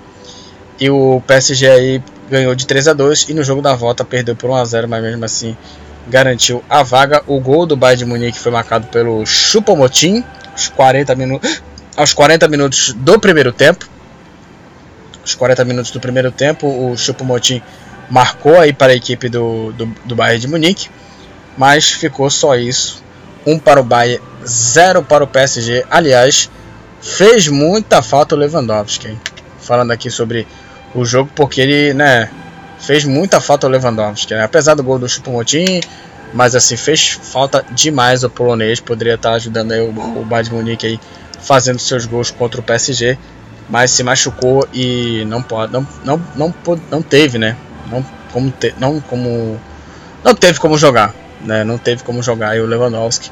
[0.79, 4.35] E o PSG aí ganhou de 3 a 2 e no jogo da volta perdeu
[4.35, 5.55] por 1 a 0 mas mesmo assim
[6.07, 7.23] garantiu a vaga.
[7.25, 11.63] O gol do Bayern de Munique foi marcado pelo Chupomotin aos 40 minutos,
[11.95, 13.87] aos 40 minutos do primeiro tempo.
[15.23, 17.61] Os 40 minutos do primeiro tempo, o Chupomotin
[18.09, 20.89] marcou aí para a equipe do, do, do Bayern de Munique,
[21.57, 23.03] mas ficou só isso.
[23.45, 25.85] Um para o Bayern, zero para o PSG.
[25.89, 26.49] Aliás,
[27.01, 29.17] fez muita falta o Lewandowski.
[29.59, 30.47] Falando aqui sobre
[30.93, 32.29] o jogo, porque ele, né,
[32.79, 34.33] fez muita falta o Lewandowski.
[34.33, 34.43] Né?
[34.43, 35.81] Apesar do gol do Chupomotin,
[36.33, 38.79] mas assim, fez falta demais o polonês.
[38.79, 40.99] Poderia estar ajudando o, o Bayern Munique aí,
[41.41, 43.17] fazendo seus gols contra o PSG.
[43.69, 46.53] Mas se machucou e não pode, não, não, não,
[46.89, 47.55] não teve, né?
[47.89, 49.59] Não como, te, não como,
[50.23, 51.63] não teve como jogar, né?
[51.63, 53.31] Não teve como jogar aí o Lewandowski.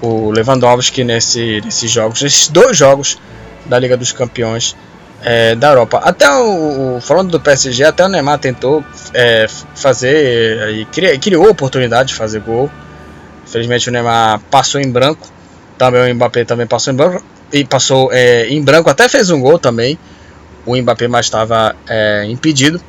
[0.00, 3.18] O Lewandowski nesse, nesses jogos, nesses dois jogos
[3.66, 4.74] da Liga dos Campeões,
[5.22, 6.00] é, da Europa.
[6.02, 11.50] Até o, falando do PSG, até o Neymar tentou é, fazer e criou, criou a
[11.50, 12.70] oportunidade de fazer gol.
[13.46, 15.28] Infelizmente o Neymar passou em branco.
[15.76, 19.40] Também o Mbappé também passou em branco e passou é, em branco, até fez um
[19.40, 19.98] gol também.
[20.66, 22.80] O Mbappé mais estava é, impedido,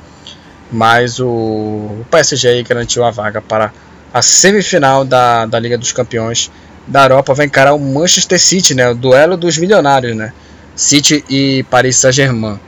[0.71, 3.71] mas o, o PSG garantiu a vaga para
[4.13, 6.51] a semifinal da, da Liga dos Campeões
[6.85, 7.33] da Europa.
[7.33, 8.89] Vai encarar o Manchester City, né?
[8.89, 10.33] O duelo dos milionários, né?
[10.81, 12.59] City e Paris Saint-Germain.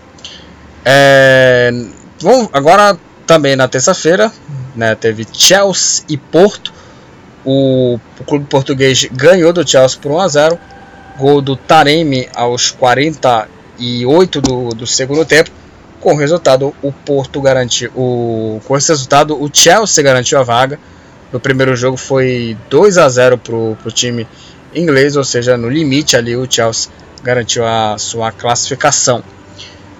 [0.86, 1.71] É,
[2.54, 2.95] agora
[3.26, 4.32] também na terça-feira,
[4.76, 6.71] né, teve Chelsea e Porto.
[7.43, 10.60] O, o, clube português ganhou do Chelsea por 1 a 0.
[11.17, 15.49] Gol do Taremi aos 48 do, do segundo tempo.
[15.99, 17.91] Com o resultado, o Porto garantiu.
[17.95, 20.80] O, com esse resultado, o Chelsea garantiu a vaga.
[21.32, 24.28] No primeiro jogo foi 2 a 0 para o time
[24.73, 26.91] inglês, ou seja, no limite ali o Chelsea
[27.24, 29.24] garantiu a sua classificação.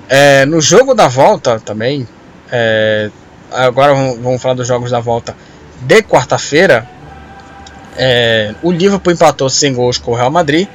[0.10, 2.08] É, no jogo da volta também,
[2.52, 3.10] é,
[3.52, 5.36] agora vamos falar dos jogos da volta
[5.82, 6.88] de quarta-feira.
[7.98, 10.68] É, o Liverpool empatou sem gols com o Real Madrid,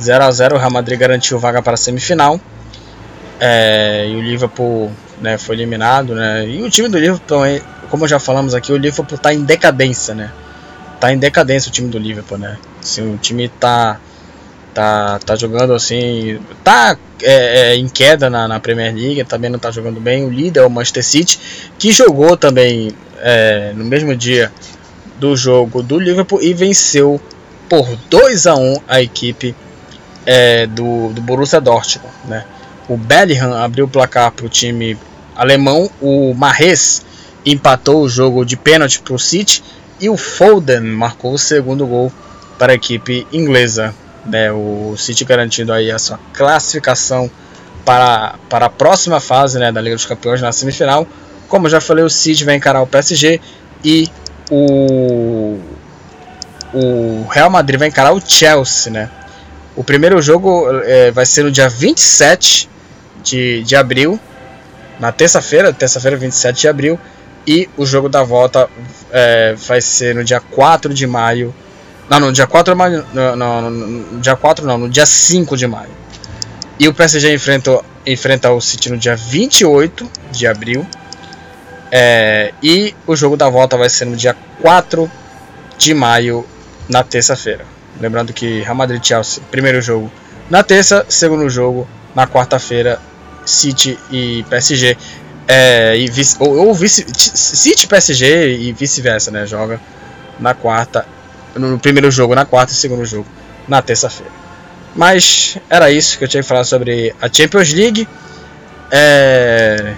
[0.00, 2.40] 0 a 0 O Real Madrid garantiu vaga para a semifinal.
[3.38, 6.14] É, e o Liverpool né, foi eliminado.
[6.14, 7.40] Né, e o time do Liverpool,
[7.90, 10.14] como já falamos aqui, o Liverpool está em decadência.
[10.14, 10.30] Né,
[11.00, 12.38] tá em decadência o time do Liverpool.
[12.38, 13.98] Né, assim, o time está
[14.74, 19.58] tá, tá jogando assim, tá é, é, em queda na, na, Premier League, também não
[19.58, 20.24] tá jogando bem.
[20.24, 21.38] O líder é o Manchester City,
[21.78, 24.52] que jogou também é, no mesmo dia
[25.18, 27.20] do jogo do Liverpool e venceu
[27.68, 29.54] por 2 a 1 a equipe
[30.26, 32.12] é, do, do Borussia Dortmund.
[32.24, 32.44] Né?
[32.88, 34.98] O Bellingham abriu o placar para o time
[35.36, 37.04] alemão, o Marres
[37.44, 39.62] empatou o jogo de pênalti para o City
[40.00, 42.12] e o Foden marcou o segundo gol
[42.58, 47.30] para a equipe inglesa né, o City garantindo aí a sua classificação
[47.84, 51.06] para, para a próxima fase né, da Liga dos Campeões na semifinal.
[51.48, 53.40] Como já falei, o City vai encarar o PSG
[53.84, 54.08] e
[54.50, 55.58] o,
[56.72, 58.92] o Real Madrid vai encarar o Chelsea.
[58.92, 59.10] Né?
[59.76, 62.68] O primeiro jogo é, vai ser no dia 27
[63.22, 64.18] de, de abril,
[64.98, 66.98] na terça-feira, terça-feira 27 de abril,
[67.46, 68.68] e o jogo da volta
[69.10, 71.52] é, vai ser no dia 4 de maio
[72.18, 73.04] não, no dia 4 de maio.
[73.12, 75.90] Não, no dia 4 não, no dia 5 de maio.
[76.78, 80.86] E o PSG enfrenta, enfrenta o City no dia 28 de abril.
[81.90, 85.10] É, e o jogo da volta vai ser no dia 4
[85.76, 86.44] de maio,
[86.88, 87.64] na terça-feira.
[88.00, 90.10] Lembrando que Real Madrid Chelsea, primeiro jogo
[90.50, 92.98] na terça, segundo jogo na quarta-feira,
[93.44, 94.96] City e PSG.
[95.46, 99.46] É, e vice, ou, ou vice, City PSG e vice-versa, né?
[99.46, 99.80] Joga
[100.38, 101.06] na quarta
[101.56, 103.26] no primeiro jogo na quarta e segundo jogo
[103.68, 104.32] na terça-feira.
[104.94, 108.06] Mas era isso que eu tinha que falar sobre a Champions League.
[108.90, 109.94] É...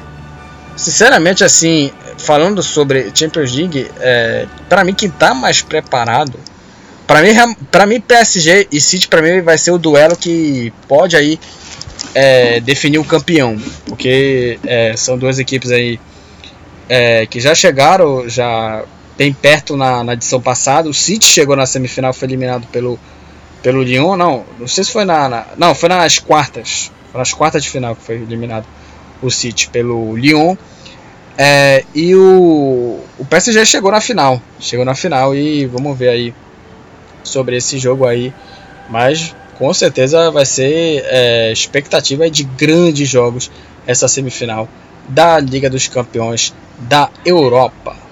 [0.76, 4.46] Sinceramente, assim, falando sobre Champions League, é...
[4.68, 6.38] para mim quem tá mais preparado,
[7.06, 11.16] para mim, para mim PSG e City para mim vai ser o duelo que pode
[11.16, 11.38] aí
[12.14, 16.00] é, definir o campeão, porque é, são duas equipes aí
[16.88, 18.84] é, que já chegaram, já
[19.16, 20.88] bem perto na, na edição passada.
[20.88, 22.98] O City chegou na semifinal, foi eliminado pelo,
[23.62, 24.16] pelo Lyon.
[24.16, 26.90] Não, não sei se foi na, na, Não, foi nas quartas.
[27.10, 28.66] Foi nas quartas de final que foi eliminado
[29.22, 30.56] o City pelo Lyon.
[31.36, 34.40] É, e o, o PSG chegou na final.
[34.60, 36.34] Chegou na final e vamos ver aí
[37.22, 38.32] sobre esse jogo aí.
[38.88, 43.50] Mas com certeza vai ser é, expectativa de grandes jogos
[43.86, 44.68] essa semifinal
[45.08, 48.03] da Liga dos Campeões da Europa.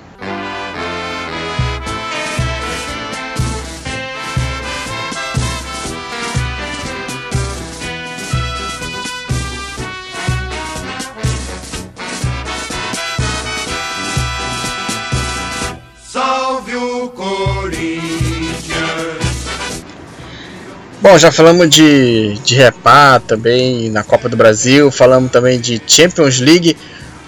[21.02, 26.38] Bom, já falamos de, de Repá também na Copa do Brasil, falamos também de Champions
[26.38, 26.76] League.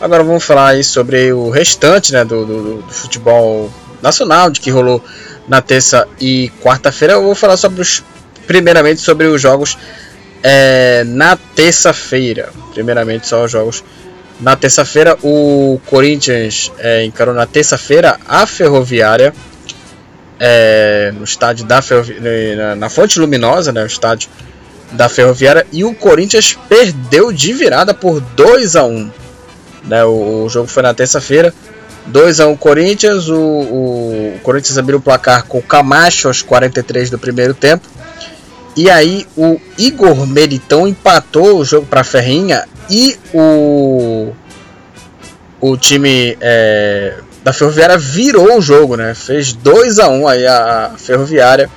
[0.01, 3.69] Agora vamos falar aí sobre o restante né, do, do, do futebol
[4.01, 5.03] nacional, de que rolou
[5.49, 7.15] na terça e quarta-feira.
[7.15, 8.01] Eu vou falar sobre os,
[8.47, 9.77] primeiramente sobre os jogos
[10.41, 12.51] é, na terça-feira.
[12.75, 13.83] Primeiramente só os jogos
[14.39, 15.19] na terça-feira.
[15.21, 19.35] O Corinthians é, encarou na terça-feira a Ferroviária
[20.47, 21.81] é, no estádio da
[22.55, 24.29] na, na Fonte Luminosa, né, o estádio
[24.93, 29.11] da Ferroviária, e o Corinthians perdeu de virada por 2 a 1
[29.85, 31.53] né, o, o jogo foi na terça-feira,
[32.07, 37.09] 2 a 1 Corinthians, o, o, Corinthians abriu o placar com o Camacho aos 43
[37.09, 37.89] do primeiro tempo,
[38.77, 44.33] e aí o Igor Meritão empatou o jogo para a Ferrinha e o
[45.59, 49.15] o time é, da Ferroviária virou o jogo, né?
[49.15, 51.71] Fez 2 a 1 um aí a, Ferroviária.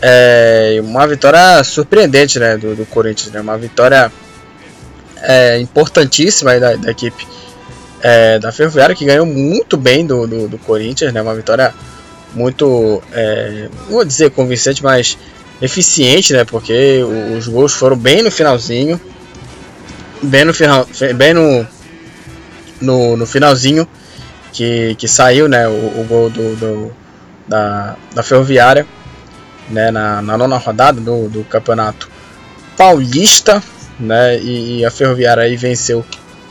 [0.00, 3.42] É, uma vitória surpreendente, né, do, do Corinthians, né?
[3.42, 4.10] Uma vitória
[5.20, 7.28] é, importantíssima da, da equipe
[8.02, 11.20] é, da Ferroviária que ganhou muito bem do, do, do Corinthians, né?
[11.20, 11.74] Uma vitória
[12.32, 15.18] muito, é, não vou dizer convincente, mas
[15.60, 16.42] eficiente, né?
[16.44, 17.02] Porque
[17.36, 18.98] os gols foram bem no finalzinho,
[20.22, 21.66] bem no final, bem no,
[22.80, 23.86] no, no finalzinho
[24.52, 26.92] que, que saiu né, o, o gol do, do,
[27.46, 28.86] da, da Ferroviária
[29.68, 32.08] né, na, na nona rodada do, do Campeonato
[32.76, 33.62] Paulista.
[33.98, 36.04] Né, e, e, a Ferroviária aí venceu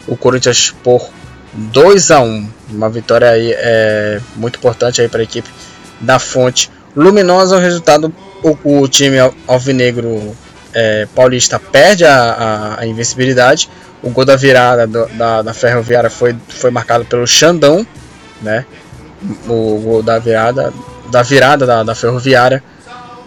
[0.08, 1.10] o Corinthians por
[1.52, 5.50] 2 a 1 Uma vitória aí é, muito importante para a equipe
[6.00, 7.58] da Fonte Luminosa.
[7.58, 10.36] O resultado, o, o time alvinegro
[10.74, 13.70] é, paulista perde a, a, a invencibilidade
[14.02, 17.86] o gol da virada do, da, da Ferroviária foi, foi marcado pelo Xandão,
[18.42, 18.66] né?
[19.48, 20.74] O gol da virada
[21.12, 22.64] da virada da, da Ferroviária,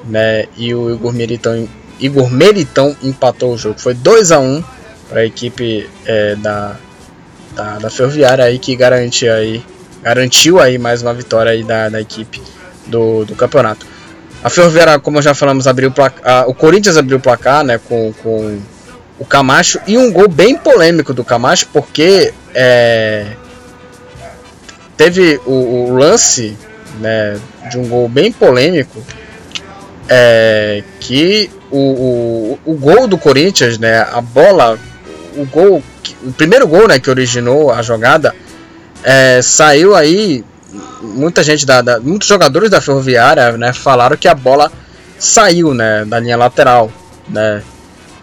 [0.05, 0.47] né?
[0.57, 1.69] E o Igor Meritão,
[2.01, 3.79] Igor Meritão empatou o jogo.
[3.79, 4.65] Foi 2 a 1
[5.09, 6.77] para a equipe é, da,
[7.55, 9.63] da, da, Ferroviária aí que garantiu aí
[10.03, 12.43] garantiu aí mais uma vitória aí da, da equipe
[12.87, 13.87] do, do campeonato.
[14.43, 18.13] A Ferroviária, como já falamos, abriu o placar, o Corinthians abriu o placar, né, com,
[18.23, 18.59] com
[19.23, 23.37] o Camacho e um gol bem polêmico do Camacho, porque é,
[24.97, 26.57] teve o, o, lance
[26.99, 27.39] né,
[27.71, 29.01] de um gol bem polêmico
[30.09, 34.77] é, que o, o, o, gol do Corinthians, né, a bola,
[35.37, 35.81] o gol,
[36.25, 38.35] o primeiro gol né, que originou a jogada
[39.05, 40.45] é, saiu aí
[41.01, 44.71] muita gente da, da, muitos jogadores da Ferroviária né, falaram que a bola
[45.17, 46.91] saiu né, da linha lateral
[47.29, 47.63] né,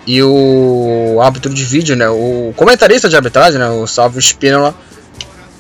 [0.07, 4.73] e o árbitro de vídeo, né, o comentarista de arbitragem, né, o Salvo Spínola,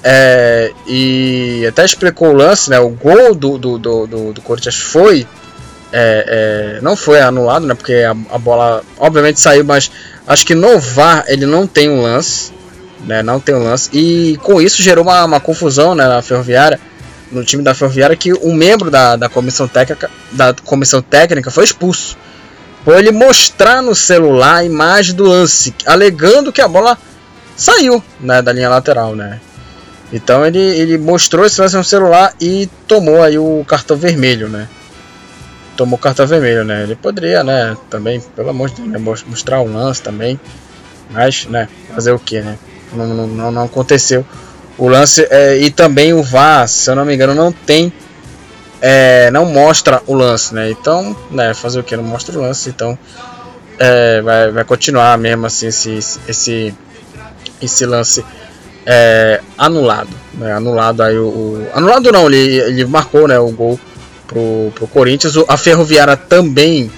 [0.03, 4.75] é, e até explicou o lance, né, o gol do, do, do, do, do Corinthians
[4.75, 5.27] foi,
[5.91, 9.91] é, é, não foi anulado, né, porque a, a, bola obviamente saiu, mas
[10.25, 12.51] acho que no VAR ele não tem um lance,
[13.05, 16.79] né, não tem um lance, e com isso gerou uma, uma confusão né, na Ferroviária,
[17.31, 21.63] no time da Ferroviária, que um membro da, da, comissão técnica, da comissão técnica foi
[21.63, 22.17] expulso
[22.83, 26.97] por ele mostrar no celular a imagem do lance, alegando que a bola
[27.55, 29.39] saiu né, da linha lateral, né?
[30.11, 34.67] Então ele, ele mostrou esse lance no celular e tomou aí o cartão vermelho, né?
[35.75, 36.83] Tomou o cartão vermelho, né?
[36.83, 37.77] Ele poderia, né?
[37.89, 40.39] Também, pelo amor de Deus, né, mostrar o lance também,
[41.11, 41.67] mas, né?
[41.93, 42.57] Fazer o que, né?
[42.93, 44.25] Não, não, não aconteceu
[44.79, 47.91] o lance é, e também o VAR, se eu não me engano, não tem
[48.81, 50.69] é, não mostra o lance, né?
[50.69, 51.95] Então, né, fazer o que?
[51.95, 52.97] Não mostra o lance, então
[53.77, 56.73] é, vai, vai continuar mesmo assim esse, esse,
[57.61, 58.23] esse lance
[58.85, 60.53] é, anulado, né?
[60.53, 63.79] Anulado aí o, o, anulado não, ele, ele marcou, né, o gol
[64.27, 65.35] pro, pro Corinthians.
[65.47, 66.91] A Ferroviária também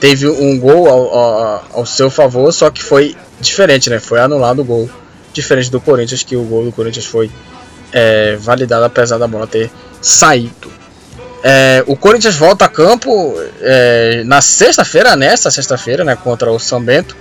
[0.00, 3.98] teve um gol ao, ao, ao seu favor, só que foi diferente, né?
[3.98, 4.90] Foi anulado o gol,
[5.32, 7.30] diferente do Corinthians, que o gol do Corinthians foi
[7.92, 9.70] é, validado apesar da bola ter
[10.02, 10.83] saído.
[11.46, 16.82] É, o Corinthians volta a campo é, na sexta-feira, nesta sexta-feira, né, contra o São
[16.82, 17.14] Bento,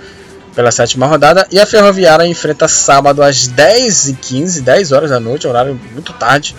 [0.56, 1.46] pela sétima rodada.
[1.52, 6.56] E a Ferroviária enfrenta sábado às 10h15, 10 horas da noite, horário muito tarde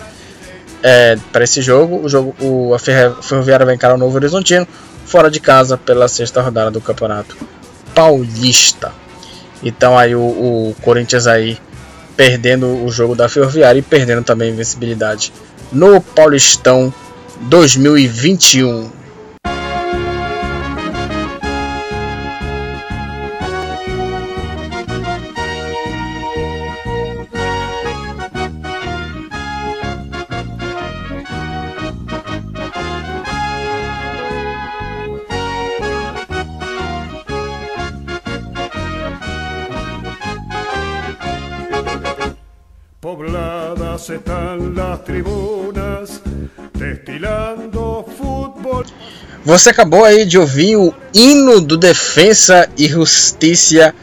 [0.82, 2.04] é, para esse jogo.
[2.04, 4.68] O jogo o, a Ferroviária vai encarar o Novo Horizontino,
[5.06, 7.34] fora de casa, pela sexta rodada do Campeonato
[7.94, 8.92] Paulista.
[9.62, 11.58] Então aí o, o Corinthians aí
[12.14, 15.32] perdendo o jogo da Ferroviária e perdendo também a invencibilidade
[15.72, 16.92] no Paulistão
[17.50, 18.90] 2021.
[49.54, 53.94] Você acabou aí de ouvir o hino do Defensa e Justiça,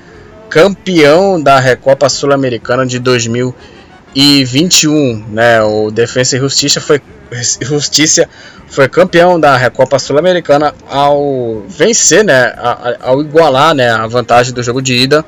[0.49, 5.25] campeão da Recopa Sul-Americana de 2021.
[5.27, 5.61] Né?
[5.61, 7.01] O Defensa e Justiça foi,
[7.59, 8.29] Justiça
[8.69, 12.55] foi campeão da Recopa Sul-Americana ao vencer, né?
[13.01, 13.89] ao igualar né?
[13.89, 15.25] a vantagem do jogo de ida,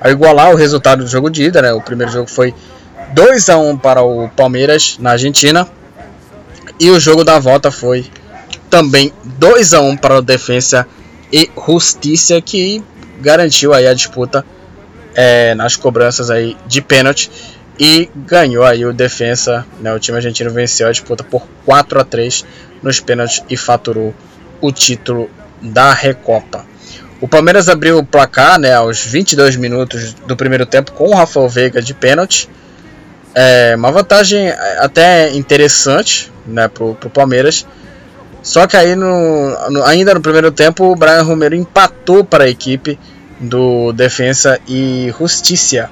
[0.00, 1.60] ao igualar o resultado do jogo de ida.
[1.60, 1.74] Né?
[1.74, 2.54] O primeiro jogo foi
[3.12, 5.68] 2 a 1 para o Palmeiras na Argentina
[6.80, 8.06] e o jogo da volta foi
[8.72, 10.88] também 2 a 1 para o Defensa
[11.30, 12.82] e Justiça que
[13.20, 14.42] garantiu aí a disputa
[15.14, 17.30] é, nas cobranças aí de pênalti
[17.78, 22.04] e ganhou aí o Defensa, né, o time argentino venceu a disputa por 4 a
[22.04, 22.46] 3
[22.82, 24.14] nos pênaltis e faturou
[24.58, 25.28] o título
[25.60, 26.64] da Recopa.
[27.20, 31.46] O Palmeiras abriu o placar né, aos 22 minutos do primeiro tempo com o Rafael
[31.46, 32.48] Veiga de pênalti.
[33.34, 34.48] É, uma vantagem
[34.78, 37.66] até interessante né, para o Palmeiras.
[38.42, 42.48] Só que aí, no, no, ainda no primeiro tempo, o Brian Romero empatou para a
[42.48, 42.98] equipe
[43.38, 45.88] do Defensa e Justiça.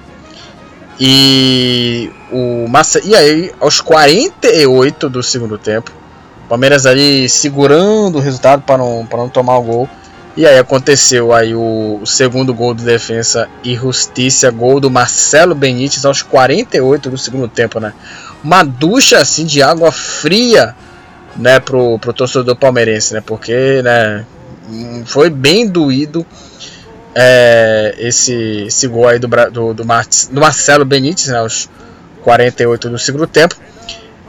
[0.99, 5.93] E, o Massa, e aí, aos 48 do segundo tempo,
[6.45, 9.89] o Palmeiras ali segurando o resultado para não, para não tomar o gol.
[10.37, 15.55] E aí aconteceu aí o, o, segundo gol do Defensa e Justiça, gol do Marcelo
[15.55, 17.93] Benítez aos 48 do segundo tempo, né?
[18.43, 20.75] Uma ducha assim de água fria
[21.41, 23.23] né, pro, pro torcedor palmeirense, né?
[23.25, 24.25] Porque, né,
[25.07, 26.25] foi bem doído
[27.15, 31.69] é, esse, esse gol aí do, do, do, Mar, do Marcelo Benítez, né, aos
[32.23, 33.57] 48 do segundo tempo.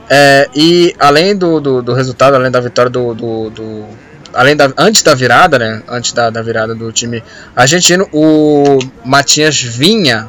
[0.09, 3.85] É, e além do, do, do, resultado, além da vitória do, do, do,
[4.33, 7.23] além da antes da virada, né, antes da, da virada do time
[7.55, 10.27] argentino, o Matias Vinha,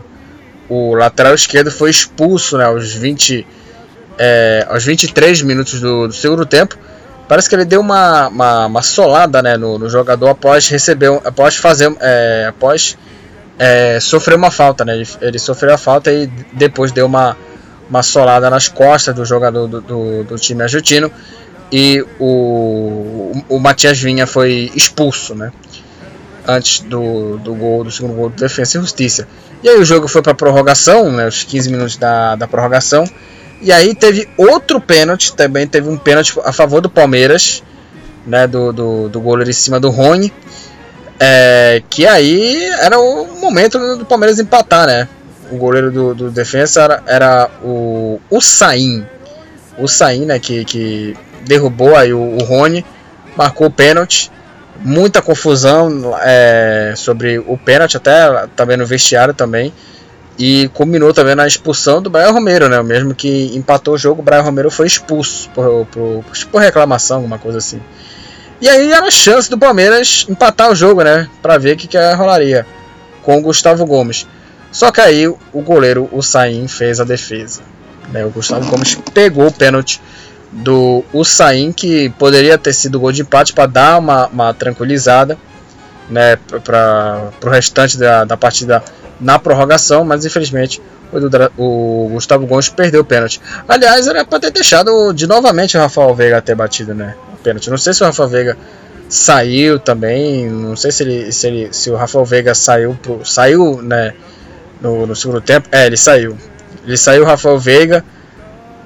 [0.68, 3.46] o lateral esquerdo, foi expulso, né, aos 20
[4.18, 6.76] é, aos 23 minutos do, do, segundo tempo.
[7.28, 11.56] Parece que ele deu uma, uma, uma solada né, no, no, jogador após receber, após
[11.56, 12.98] fazer, é, após
[13.58, 14.84] é, sofrer uma falta.
[14.84, 14.94] Né?
[14.96, 17.36] Ele, ele, sofreu a falta e depois deu uma,
[17.88, 21.10] uma solada nas costas do jogador do, do, do time argentino
[21.72, 25.50] e o, o, o Matias Vinha foi expulso, né?
[26.46, 29.26] Antes do, do gol, do segundo gol do Defensa e Justiça.
[29.62, 31.26] E aí o jogo foi para prorrogação, né?
[31.26, 33.04] Os 15 minutos da, da prorrogação.
[33.62, 37.62] E aí teve outro pênalti, também teve um pênalti a favor do Palmeiras,
[38.26, 40.32] né, do, do, do goleiro em cima do Rony.
[41.20, 45.08] É, que aí era o momento do Palmeiras empatar, né?
[45.52, 49.06] O goleiro do, do defesa era, era o, o Sain.
[49.78, 52.84] O Sain, né, que, que derrubou aí o, o Rony,
[53.36, 54.32] marcou o pênalti.
[54.80, 59.72] Muita confusão é, sobre o pênalti, até também no vestiário também.
[60.38, 62.80] E culminou também na expulsão do Brian Romero, né?
[62.80, 67.18] O mesmo que empatou o jogo, o Brian Romero foi expulso por, por, por reclamação,
[67.18, 67.80] alguma coisa assim.
[68.60, 71.28] E aí era a chance do Palmeiras empatar o jogo, né?
[71.42, 72.66] Pra ver o que, que rolaria
[73.22, 74.26] com o Gustavo Gomes.
[74.70, 77.60] Só que aí o goleiro, o Sain, fez a defesa.
[78.10, 78.24] Né?
[78.24, 80.00] O Gustavo Gomes pegou o pênalti
[80.52, 85.38] do Usain, que poderia ter sido gol de empate para dar uma, uma tranquilizada
[86.12, 88.82] né, para o restante da, da partida
[89.20, 90.80] na prorrogação, mas infelizmente
[91.58, 93.40] o, Gustavo Gomes perdeu o pênalti.
[93.68, 97.70] Aliás, era para ter deixado de novamente o Rafael Veiga ter batido né, o pênalti.
[97.70, 98.56] Não sei se o Rafael Veiga
[99.08, 103.82] saiu também, não sei se, ele, se, ele, se o Rafael Veiga saiu, pro, saiu
[103.82, 104.14] né,
[104.80, 105.68] no, no segundo tempo.
[105.70, 106.36] É, ele saiu.
[106.86, 108.04] Ele saiu o Rafael Veiga.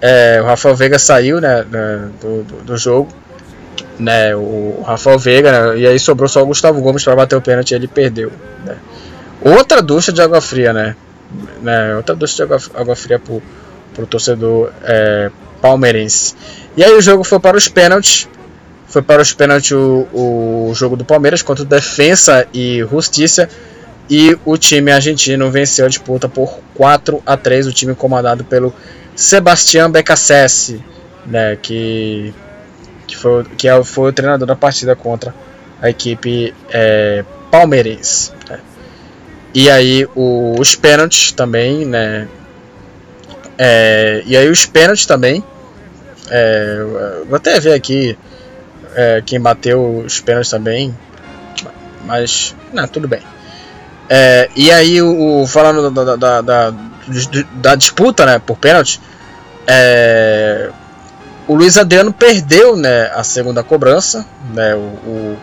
[0.01, 1.64] É, o Rafael Veiga saiu né,
[2.20, 3.09] do, do, do jogo
[3.99, 7.40] né, o Rafael Veiga, né, e aí sobrou só o Gustavo Gomes para bater o
[7.40, 8.30] pênalti e ele perdeu.
[8.64, 8.76] Né.
[9.40, 10.97] Outra ducha de água fria, né?
[11.62, 11.97] né?
[11.97, 13.42] Outra ducha de água, água fria pro,
[13.94, 15.30] pro torcedor é,
[15.61, 16.34] palmeirense.
[16.76, 18.28] E aí o jogo foi para os pênaltis.
[18.86, 23.49] Foi para os pênaltis o, o jogo do Palmeiras contra o Defensa e Justiça.
[24.09, 28.72] E o time argentino venceu a disputa por 4 a 3 o time comandado pelo
[29.16, 30.84] Sebastião Becassese,
[31.26, 32.32] né, que,
[33.07, 35.34] que, foi, que é foi o treinador da partida contra
[35.80, 38.32] a equipe é, palmeirense.
[38.48, 38.61] Né.
[39.54, 42.28] E aí o, os pênaltis também, né?
[43.59, 45.42] É, e aí os pênaltis também.
[46.28, 46.84] É,
[47.28, 48.18] vou até ver aqui
[48.94, 50.96] é, quem bateu os pênaltis também.
[52.04, 53.20] Mas, não, tudo bem.
[54.09, 56.74] É, e aí, o, falando da, da, da,
[57.52, 59.00] da, disputa né, por pênalti,
[59.66, 60.70] é,
[61.49, 64.26] o Luiz Adriano perdeu né, a segunda cobrança.
[64.53, 65.38] Né, o,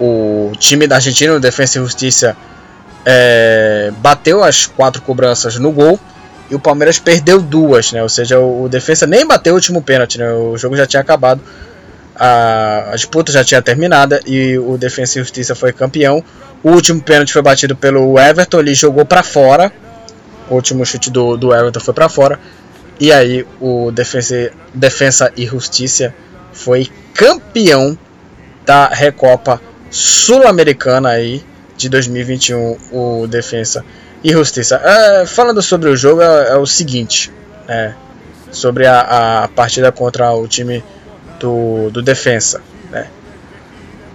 [0.00, 2.36] o, o time da Argentina, o Defensa e Justiça,
[3.04, 5.98] é, bateu as quatro cobranças no gol
[6.50, 8.02] e o Palmeiras perdeu duas, né?
[8.02, 10.32] Ou seja, o, o defesa nem bateu o último pênalti, né?
[10.32, 11.40] O jogo já tinha acabado,
[12.16, 16.22] a, a disputa já tinha terminado e o Defensa e Justiça foi campeão.
[16.62, 19.72] O último pênalti foi batido pelo Everton, ele jogou para fora.
[20.50, 22.38] O último chute do, do Everton foi para fora.
[23.00, 26.14] E aí o Defensa, Defensa e Justiça
[26.52, 27.96] foi campeão
[28.66, 31.42] da Recopa Sul-Americana aí
[31.76, 33.84] de 2021, o Defensa
[34.22, 34.80] e Justiça.
[34.84, 37.32] É, falando sobre o jogo, é, é o seguinte:
[37.68, 37.92] é,
[38.50, 40.82] sobre a, a, partida contra o time
[41.38, 42.60] do, do Defensa.
[42.90, 43.06] Né?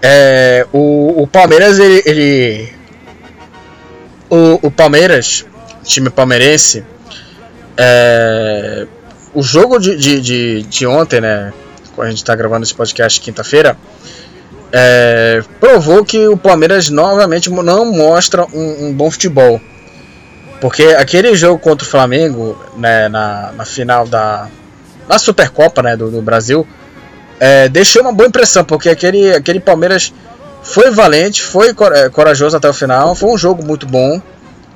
[0.01, 2.03] É, o, o, Palmeiras, ele.
[2.05, 2.73] ele
[4.29, 5.45] o, o, Palmeiras,
[5.83, 6.83] time palmeirense,
[7.77, 8.87] é,
[9.33, 11.53] o jogo de, de, de, de ontem, né?
[11.97, 13.77] A gente está gravando esse podcast quinta-feira
[14.75, 19.61] é, provou que o Palmeiras novamente não mostra um, um, bom futebol.
[20.59, 24.47] Porque aquele jogo contra o Flamengo, né, na, na final da
[25.07, 26.65] na Supercopa né, do, do Brasil,
[27.39, 30.13] é, deixou uma boa impressão, porque aquele, aquele Palmeiras
[30.63, 31.73] foi valente, foi
[32.11, 34.21] corajoso até o final, foi um jogo muito bom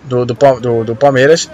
[0.03, 1.49] do, do, do, do Palmeiras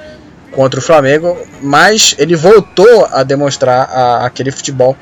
[0.55, 4.95] contra o Flamengo, mas ele voltou a demonstrar a, aquele futebol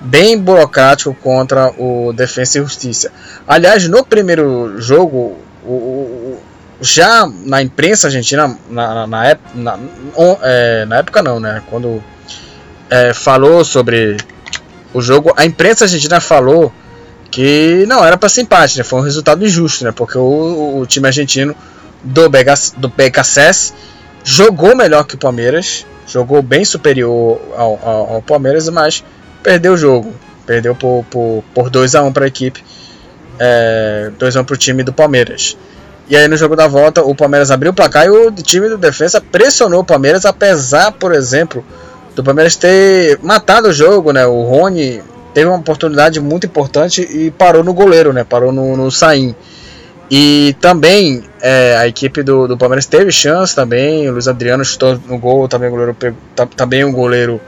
[0.00, 3.10] bem burocrático contra o Defensa e Justiça.
[3.46, 6.38] Aliás, no primeiro jogo, o, o,
[6.80, 9.78] já na imprensa argentina, na, na, na, na,
[10.42, 11.62] é, na época não, né?
[11.70, 12.02] Quando
[12.90, 14.16] é, falou sobre
[14.92, 16.72] o jogo, a imprensa argentina falou
[17.30, 18.84] que não era para ser empate, né?
[18.84, 19.92] Foi um resultado injusto, né?
[19.92, 21.54] Porque o, o time argentino
[22.02, 23.72] do BKSS
[24.26, 29.04] jogou melhor que o Palmeiras, jogou bem superior ao, ao, ao Palmeiras, mas
[29.40, 30.12] perdeu o jogo.
[30.44, 32.62] Perdeu por, por, por 2x1 para a equipe.
[33.38, 35.56] É, 2x1 para o time do Palmeiras.
[36.08, 38.76] E aí no jogo da volta o Palmeiras abriu o placar e o time do
[38.76, 41.64] defesa pressionou o Palmeiras, apesar, por exemplo,
[42.16, 44.26] do Palmeiras ter matado o jogo, né?
[44.26, 45.02] O Rony
[45.34, 48.24] teve uma oportunidade muito importante e parou no goleiro, né?
[48.24, 49.36] Parou no, no Saim.
[50.10, 54.08] E também é, a equipe do, do Palmeiras teve chance também.
[54.08, 56.18] O Luiz Adriano chutou no gol, também o goleiro pegou,
[56.54, 57.40] também o goleiro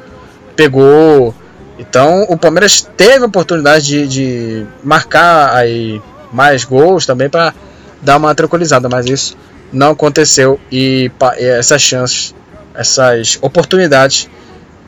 [0.56, 1.34] pegou.
[1.78, 6.02] Então o Palmeiras teve a oportunidade de, de marcar aí
[6.32, 7.54] mais gols também para
[8.02, 9.36] dar uma tranquilizada, mas isso
[9.72, 12.34] não aconteceu e, essas chances,
[12.74, 14.28] essas oportunidades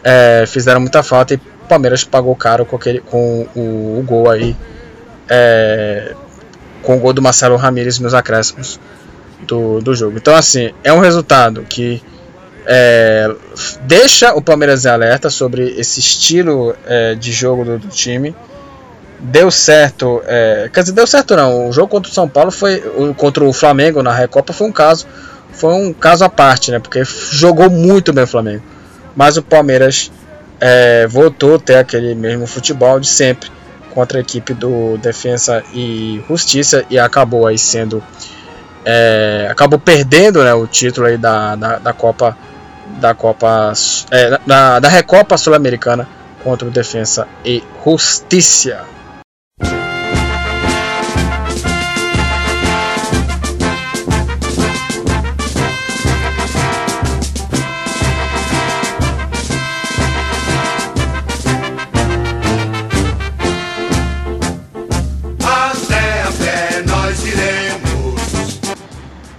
[0.03, 4.29] é, fizeram muita falta e o Palmeiras pagou caro com, aquele, com o, o gol
[4.29, 4.57] aí,
[5.29, 6.14] é,
[6.83, 8.81] com o gol do Marcelo Ramírez nos acréscimos
[9.47, 10.16] do, do jogo.
[10.16, 12.03] Então assim, é um resultado que
[12.66, 13.35] é,
[13.83, 18.35] deixa o Palmeiras em alerta sobre esse estilo é, de jogo do, do, time.
[19.18, 21.68] Deu certo, é, quer dizer, deu certo não.
[21.68, 22.83] O jogo contra o São Paulo foi
[23.16, 25.07] contra o Flamengo na Recopa foi um caso,
[25.53, 26.78] foi um caso à parte, né?
[26.78, 28.62] Porque jogou muito bem o Flamengo.
[29.14, 30.11] Mas o Palmeiras
[30.61, 33.51] é, voltou a ter aquele mesmo futebol de sempre
[33.91, 38.03] contra a equipe do Defensa e Justiça e acabou aí sendo
[38.84, 42.36] é, acabou perdendo né, o título aí da, da, da Copa
[42.99, 43.72] da Copa
[44.11, 46.09] é, da, da Recopa Sul-Americana
[46.43, 48.84] contra o Defensa e Justiça.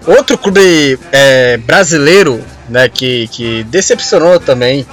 [0.06, 4.86] Outro clube é, brasileiro né, que, que decepcionou também,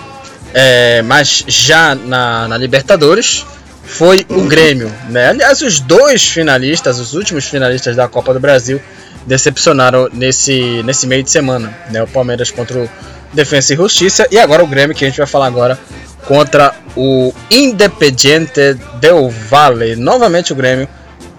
[0.53, 3.47] é, mas já na, na, Libertadores,
[3.85, 4.93] foi o Grêmio.
[5.09, 5.29] Né?
[5.29, 8.81] Aliás, os dois finalistas, os últimos finalistas da Copa do Brasil,
[9.27, 11.73] decepcionaram nesse, nesse meio de semana.
[11.91, 12.03] Né?
[12.03, 12.91] O Palmeiras contra o
[13.33, 15.79] Defensa e Justiça e agora o Grêmio, que a gente vai falar agora,
[16.27, 19.97] contra o Independiente Del Valle.
[19.97, 20.89] Novamente o Grêmio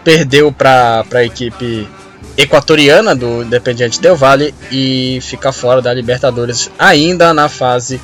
[0.04, 1.88] perdeu para a equipe
[2.38, 8.00] equatoriana do Independiente Del Valle e fica fora da Libertadores ainda na fase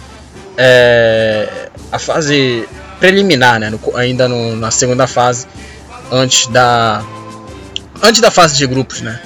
[0.57, 2.67] é, a fase
[2.99, 3.69] preliminar, né?
[3.69, 5.47] No, ainda no, na segunda fase
[6.11, 7.03] antes da
[8.01, 9.19] antes da fase de grupos, né?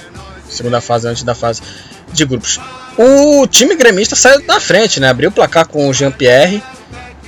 [0.49, 1.61] Segunda fase antes da fase
[2.11, 2.59] de grupos.
[2.97, 5.09] O time gremista saiu na frente, né?
[5.09, 6.61] Abriu o placar com o Jean Pierre.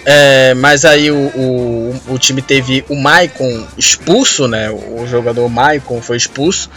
[0.04, 4.72] É, mas aí o, o, o, time teve o Maicon expulso, né?
[4.72, 6.72] O jogador Maicon foi expulso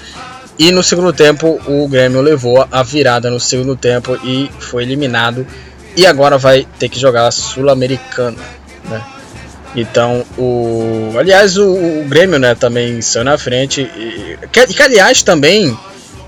[0.59, 5.47] e no segundo tempo, o Grêmio levou a virada no segundo tempo e foi eliminado.
[5.97, 8.37] E agora vai ter que jogar a Sul-Americana,
[8.89, 9.03] né?
[9.77, 11.13] Então, o.
[11.19, 13.83] Aliás, o, o, Grêmio né, também saiu na frente.
[13.83, 15.77] E, que, que aliás, também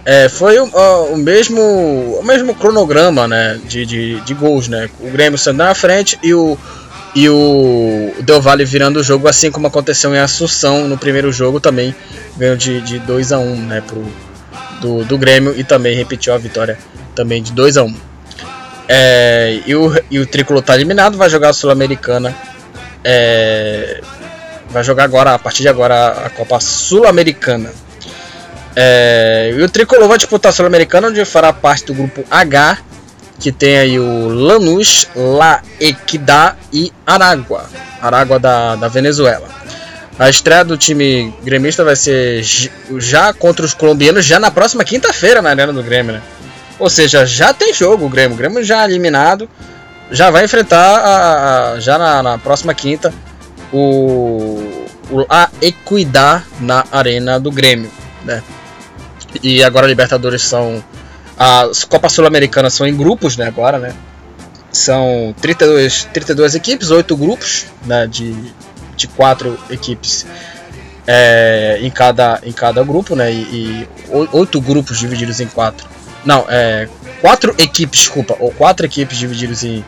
[0.04, 4.68] é, foi o, o, mesmo o mesmo cronograma né, de, de, de gols.
[4.68, 4.90] Né?
[5.00, 6.58] O Grêmio sendo na frente e o,
[7.16, 11.58] e o Del Valle virando o jogo, assim como aconteceu em Assunção no primeiro jogo
[11.58, 11.94] também,
[12.36, 14.04] ganhou de, de 2 a 1 um, né, pro,
[14.82, 16.78] do, do Grêmio e também repetiu a vitória
[17.14, 17.96] também de 2 a 1 um.
[18.86, 22.36] é, e, o, e o Tricolor está eliminado, vai jogar a Sul-Americana.
[23.02, 24.02] É,
[24.68, 27.72] vai jogar agora, a partir de agora, a Copa Sul-Americana.
[28.76, 32.76] É, e o Tricolor vai disputar a Sul-Americana, onde fará parte do grupo H,
[33.38, 37.66] que tem aí o Lanús, La Equidad e Aragua,
[38.00, 39.48] Aragua da, da Venezuela.
[40.18, 42.42] A estreia do time gremista vai ser
[42.98, 46.22] já contra os colombianos já na próxima quinta-feira na Arena do Grêmio, né?
[46.78, 48.34] Ou seja, já tem jogo o Grêmio.
[48.34, 49.48] O Grêmio já eliminado,
[50.10, 53.12] já vai enfrentar a, a, já na, na, próxima quinta
[53.72, 57.90] o, o a Equidad na Arena do Grêmio,
[58.24, 58.42] né?
[59.42, 60.82] E agora a Libertadores são.
[61.38, 63.46] As Copas Sul-Americanas são em grupos, né?
[63.46, 63.94] Agora, né?
[64.72, 68.34] São 32, 32 equipes, 8 grupos né, de,
[68.94, 70.26] de 4 equipes
[71.06, 73.32] é, em, cada, em cada grupo, né?
[73.32, 75.86] E, e 8 grupos divididos em 4.
[76.24, 76.88] Não, é.
[77.20, 79.82] 4 equipes, desculpa, ou 4 equipes divididas em,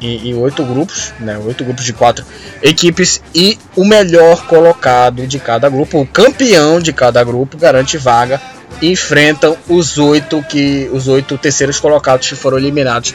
[0.00, 1.38] em, em oito grupos, né?
[1.38, 2.24] Oito grupos de quatro
[2.62, 8.40] equipes e o melhor colocado de cada grupo, o campeão de cada grupo garante vaga
[8.82, 13.14] enfrentam os oito que os oito terceiros colocados que foram eliminados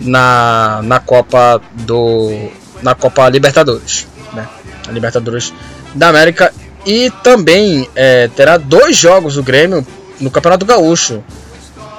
[0.00, 2.50] na, na Copa do
[2.82, 4.46] na Copa Libertadores, né?
[4.86, 5.52] A Libertadores
[5.94, 6.52] da América
[6.86, 9.86] e também é, terá dois jogos o Grêmio
[10.20, 11.22] no Campeonato Gaúcho.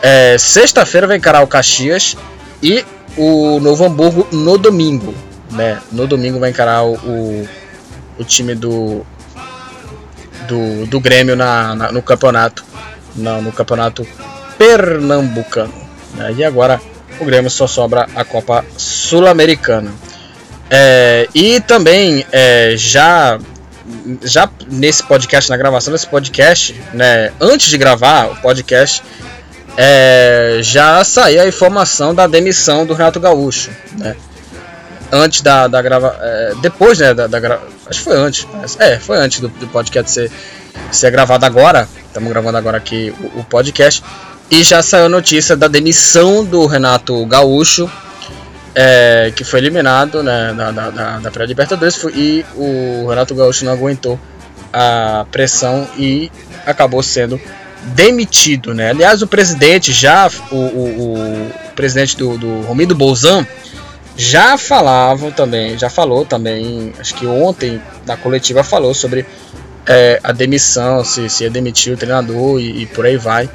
[0.02, 2.16] É, Sexta-feira vai encarar o Caxias
[2.64, 2.86] e
[3.18, 5.14] o Novo Hamburgo no domingo,
[5.52, 5.80] né?
[5.91, 7.50] No domingo vai encarar o, o,
[8.20, 9.06] o time do,
[10.47, 12.64] do, do Grêmio na, na no campeonato
[13.20, 14.07] no, no campeonato
[14.57, 15.74] pernambucano.
[16.15, 16.34] Né?
[16.38, 16.82] E agora
[17.20, 19.91] o Grêmio só sobra a Copa Sul-Americana.
[20.70, 23.39] É, e também é, já
[24.24, 29.01] já nesse podcast, na gravação desse podcast, né, antes de gravar o podcast,
[29.76, 34.15] é, já saiu a informação da demissão do Renato Gaúcho, né?
[35.11, 38.47] Antes da, da grava, é, depois, né, da, da, acho que foi antes,
[38.78, 40.32] é, foi antes do, do podcast ser,
[40.91, 44.03] ser gravado agora, Estamos gravando agora aqui o, o, podcast.
[44.49, 47.89] E já saiu a notícia da demissão do Renato Gaúcho,
[48.74, 52.03] é, que foi eliminado né, da, da, da pré-Libertadores.
[52.15, 54.20] E o Renato Gaúcho não aguentou
[54.74, 56.32] a pressão e
[56.65, 57.39] acabou sendo
[57.93, 58.74] demitido.
[58.74, 58.89] Né?
[58.89, 63.45] Aliás, o presidente já, o, o, o presidente do, do Romido Bolzan,
[64.17, 69.26] já falava também, já falou também, acho que ontem na coletiva falou sobre
[69.90, 73.50] é, a demissão, se, se ia demitir o treinador e, e por aí vai.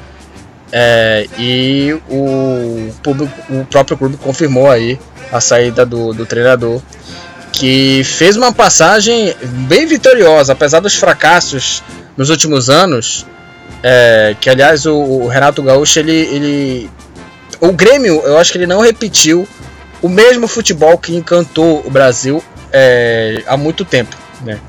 [0.69, 4.99] É, e o, público, o próprio clube confirmou aí
[5.31, 6.81] a saída do, do treinador,
[7.53, 9.33] que fez uma passagem
[9.69, 11.81] bem vitoriosa, apesar dos fracassos
[12.17, 13.25] nos últimos anos.
[13.81, 16.89] É, que aliás o, o, Renato Gaúcho ele, ele,
[17.59, 19.47] o Grêmio eu acho que ele não repetiu
[20.01, 24.59] o mesmo futebol que encantou o Brasil é, há muito tempo, né?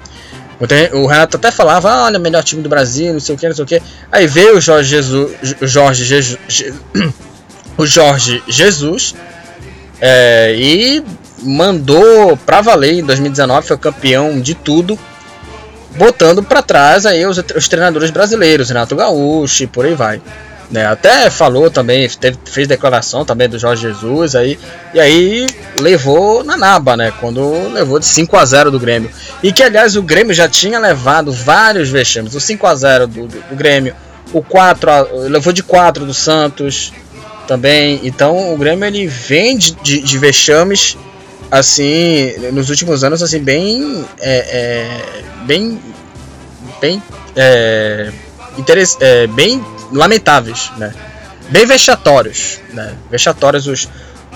[0.92, 3.54] O Renato até falava, ah, olha, melhor time do Brasil, não sei o que, não
[3.54, 3.82] sei o que.
[4.10, 6.38] Aí veio o Jorge Jesus, o Jorge Jesus,
[7.76, 9.14] o Jorge Jesus
[10.00, 11.04] é, e
[11.42, 14.98] mandou pra valer em 2019, foi campeão de tudo,
[15.96, 20.20] botando para trás aí os, os treinadores brasileiros, Renato Gaúcho e por aí vai.
[20.68, 24.58] Né, até falou também, teve, fez declaração também do Jorge Jesus aí,
[24.92, 25.46] e aí
[25.80, 27.12] levou na naba, né?
[27.20, 29.08] Quando levou de 5 a 0 do Grêmio.
[29.44, 32.34] E que aliás o Grêmio já tinha levado vários vexames.
[32.34, 33.94] O 5 a 0 do, do, do Grêmio,
[34.32, 36.92] o 4 a, levou de 4 do Santos
[37.46, 38.00] também.
[38.02, 40.98] Então o Grêmio ele vem de, de, de vexames
[41.50, 45.80] assim nos últimos anos assim bem é, é, bem
[46.80, 47.00] bem
[47.36, 48.10] é,
[49.00, 50.92] é, bem lamentáveis, né?
[51.48, 52.94] Bem vexatórios, né?
[53.10, 53.88] Vexatórios os,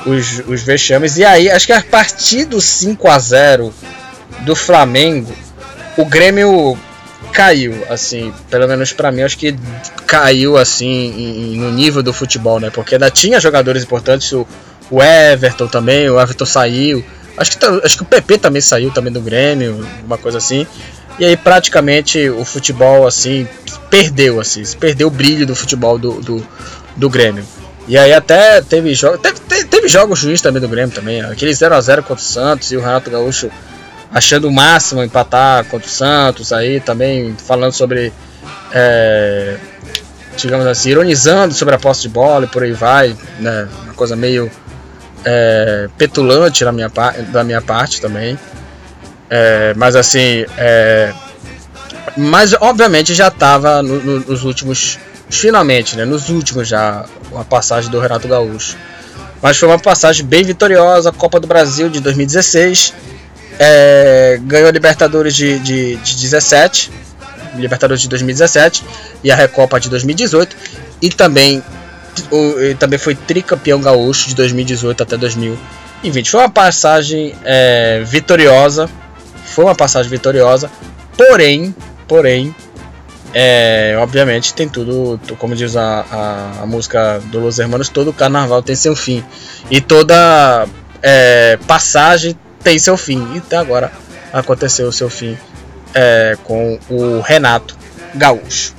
[0.07, 1.17] os, os vexames.
[1.17, 3.75] E aí, acho que a partir do 5 a 0
[4.41, 5.35] do Flamengo,
[5.97, 6.79] o Grêmio
[7.33, 9.57] caiu, assim, pelo menos para mim, acho que
[10.07, 12.71] caiu assim em, no nível do futebol, né?
[12.71, 14.47] Porque ainda tinha jogadores importantes, o,
[14.91, 17.05] o Everton também, o Everton saiu.
[17.37, 20.67] Acho que, acho que o PP também saiu também do Grêmio, uma coisa assim.
[21.19, 23.47] E aí praticamente o futebol assim
[23.91, 26.47] perdeu assim, perdeu o brilho do futebol do, do,
[26.97, 27.45] do Grêmio.
[27.89, 31.75] E aí até teve jogos, teve, teve, jogos ruins também do Grêmio também, aquele 0
[31.75, 33.51] a 0 contra o Santos e o Renato Gaúcho
[34.13, 38.13] achando o máximo empatar contra o Santos aí também falando sobre
[38.73, 39.57] é,
[40.37, 43.69] digamos assim, ironizando sobre a posse de bola e por aí vai, né?
[43.85, 44.51] Uma coisa meio
[45.25, 46.91] é, petulante na minha,
[47.33, 48.39] da minha parte também.
[49.29, 51.13] É, mas assim, é,
[52.17, 54.99] mas obviamente já estava no, no, nos últimos,
[55.29, 56.05] finalmente, né?
[56.05, 58.77] Nos últimos já, uma passagem do Renato Gaúcho.
[59.43, 62.93] Mas foi uma passagem bem vitoriosa, Copa do Brasil de 2016.
[63.59, 66.91] É, ganhou a Libertadores de, de, de 17,
[67.57, 68.85] Libertadores de 2017
[69.23, 70.57] e a Recopa de 2018
[71.03, 71.63] e também
[72.31, 76.31] o, e também foi tricampeão gaúcho de 2018 até 2020.
[76.31, 78.89] Foi uma passagem é, vitoriosa,
[79.47, 80.71] foi uma passagem vitoriosa,
[81.21, 81.75] porém,
[82.09, 82.55] porém,
[83.35, 88.63] é, obviamente tem tudo, como diz a, a, a, música do Los Hermanos, todo carnaval
[88.63, 89.23] tem seu fim
[89.71, 90.67] e toda
[91.03, 93.35] é, passagem tem seu fim.
[93.35, 93.93] E até agora
[94.33, 95.37] aconteceu o seu fim
[95.95, 97.77] é, com o Renato
[98.15, 98.75] Gaúcho.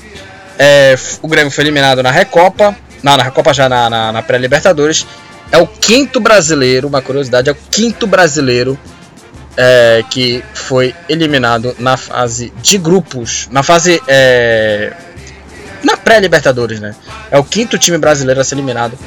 [0.58, 5.06] É, o Grêmio foi eliminado na Recopa, não, na Recopa já na, na, na pré-Libertadores.
[5.52, 8.80] É o quinto brasileiro, uma curiosidade, é o quinto brasileiro
[9.58, 14.94] é, que foi eliminado na fase de grupos, na fase é,
[15.84, 16.96] na pré-Libertadores, né?
[17.30, 18.98] É o quinto time brasileiro a ser eliminado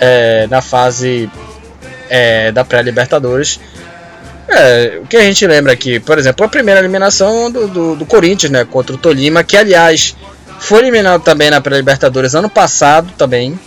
[0.00, 1.30] é, na fase
[2.08, 3.60] é, da pré-Libertadores.
[4.48, 8.06] É, o que a gente lembra aqui, por exemplo, a primeira eliminação do, do, do
[8.06, 10.14] Corinthians, né, contra o Tolima, que aliás
[10.58, 13.58] foi eliminado também na pré-Libertadores ano passado também,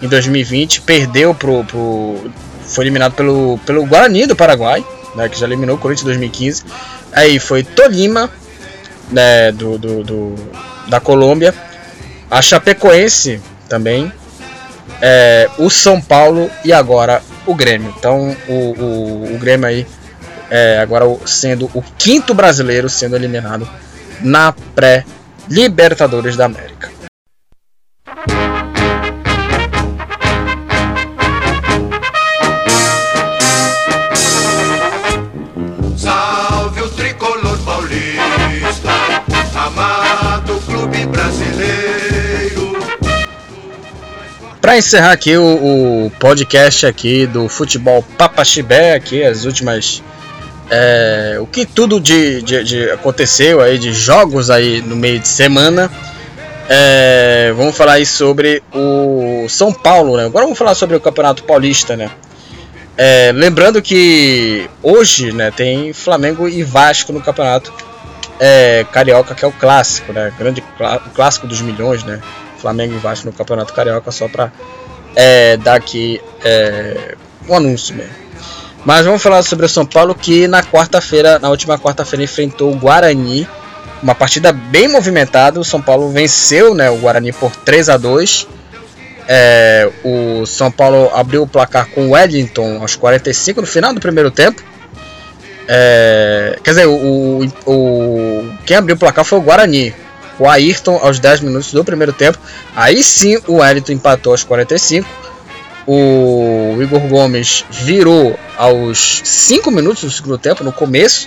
[0.00, 2.30] em 2020, perdeu pro, pro
[2.64, 4.84] foi eliminado pelo, pelo Guarani do Paraguai,
[5.18, 6.64] né, que já eliminou o Corinthians em 2015.
[7.12, 8.30] Aí foi Tolima,
[9.10, 10.34] né, do, do, do
[10.88, 11.54] da Colômbia,
[12.30, 14.10] a Chapecoense também,
[15.02, 17.92] é, o São Paulo e agora o Grêmio.
[17.98, 19.86] Então o, o, o Grêmio aí
[20.50, 23.68] é, agora sendo o quinto brasileiro sendo eliminado
[24.20, 26.77] na pré-Libertadores da América.
[44.68, 45.44] Para encerrar aqui o,
[46.04, 50.02] o, podcast aqui do futebol Papaxibé, aqui as últimas
[50.70, 55.26] é, o que tudo de, de, de, aconteceu aí de jogos aí no meio de
[55.26, 55.90] semana.
[56.68, 60.26] É, vamos falar aí sobre o São Paulo, né?
[60.26, 62.10] Agora vamos falar sobre o Campeonato Paulista, né?
[62.94, 67.72] É, lembrando que hoje, né, tem Flamengo e Vasco no Campeonato
[68.38, 70.30] é, Carioca, que é o clássico, né?
[70.38, 70.62] Grande
[71.14, 72.20] clássico dos milhões, né?
[72.60, 74.52] Flamengo e Vasco no Campeonato Carioca, só para
[75.14, 77.16] é, dar aqui é,
[77.48, 78.28] um anúncio mesmo.
[78.84, 82.76] Mas vamos falar sobre o São Paulo que na quarta-feira, na última quarta-feira, enfrentou o
[82.76, 83.48] Guarani.
[84.02, 85.58] Uma partida bem movimentada.
[85.58, 88.46] O São Paulo venceu né, o Guarani por 3 a 2
[89.28, 94.00] é, O São Paulo abriu o placar com o Wellington aos 45 no final do
[94.00, 94.62] primeiro tempo.
[95.66, 99.94] É, quer dizer, o, o, o, quem abriu o placar foi o Guarani.
[100.38, 102.38] O Ayrton aos 10 minutos do primeiro tempo.
[102.74, 105.28] Aí sim o Wellington empatou aos 45
[105.90, 111.26] o Igor Gomes virou aos 5 minutos do segundo tempo, no começo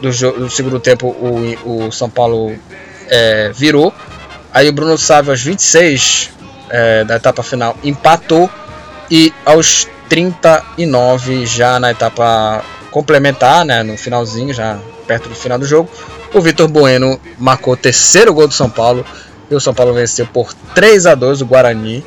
[0.00, 2.52] do, do segundo tempo, o, o São Paulo
[3.08, 3.94] é, virou.
[4.52, 6.30] Aí o Bruno Sávio, aos 26
[6.68, 8.50] é, da etapa final, empatou.
[9.08, 15.64] E aos 39, já na etapa complementar, né, no finalzinho, já perto do final do
[15.64, 15.88] jogo,
[16.34, 19.04] o Vitor Bueno marcou o terceiro gol do São Paulo.
[19.50, 22.04] E o São Paulo venceu por 3 a 2 o Guarani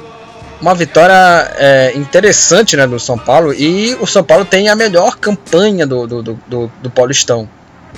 [0.62, 1.14] uma vitória
[1.58, 6.06] é, interessante né, do São Paulo e o São Paulo tem a melhor campanha do,
[6.06, 7.48] do, do, do Paulistão.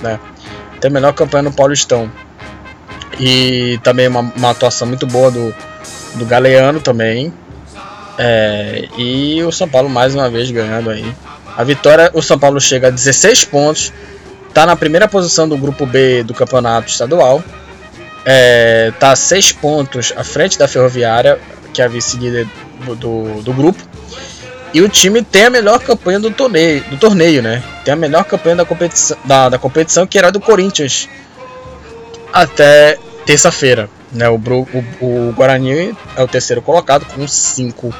[0.00, 0.18] Né?
[0.80, 2.10] Tem a melhor campanha no Paulistão.
[3.18, 5.54] E também uma, uma atuação muito boa do,
[6.14, 7.32] do Galeano também.
[8.16, 11.14] É, e o São Paulo mais uma vez ganhando aí.
[11.56, 13.92] A vitória, o São Paulo chega a 16 pontos.
[14.52, 17.42] Está na primeira posição do grupo B do campeonato estadual.
[18.22, 21.40] É, tá 6 pontos à frente da Ferroviária
[21.72, 22.46] que é a vice-líder
[22.98, 23.82] do, do grupo.
[24.74, 27.62] E o time tem a melhor campanha do torneio, do torneio né?
[27.82, 31.08] Tem a melhor campanha da competição, da, da competição que era do Corinthians
[32.30, 33.88] até terça-feira.
[34.12, 34.28] Né?
[34.28, 37.94] O, o, o, Guarani é o terceiro colocado com 5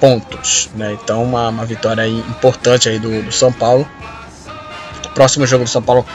[0.00, 0.70] pontos.
[0.74, 0.96] Né?
[1.04, 3.86] Então uma, uma vitória importante aí do, do São Paulo.
[5.14, 6.06] Próximo jogo do São Paulo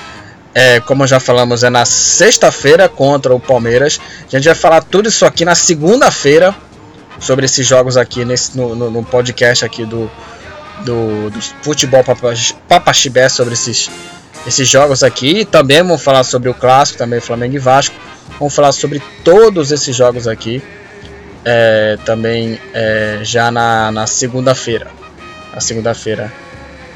[0.56, 4.00] é, como já falamos, é na sexta-feira contra o Palmeiras.
[4.26, 6.56] A gente vai falar tudo isso aqui na segunda-feira
[7.20, 10.10] sobre esses jogos aqui nesse, no, no, no podcast aqui do,
[10.86, 12.06] do, do Futebol
[12.70, 13.92] Papaxibé sobre esses,
[14.48, 15.44] esses jogos aqui.
[15.44, 17.96] Também vamos falar sobre o clássico, também Flamengo e Vasco.
[18.40, 20.64] Vamos falar sobre todos esses jogos aqui.
[21.44, 24.88] é, também é, já na segunda-feira.
[25.54, 26.45] Na segunda-feira.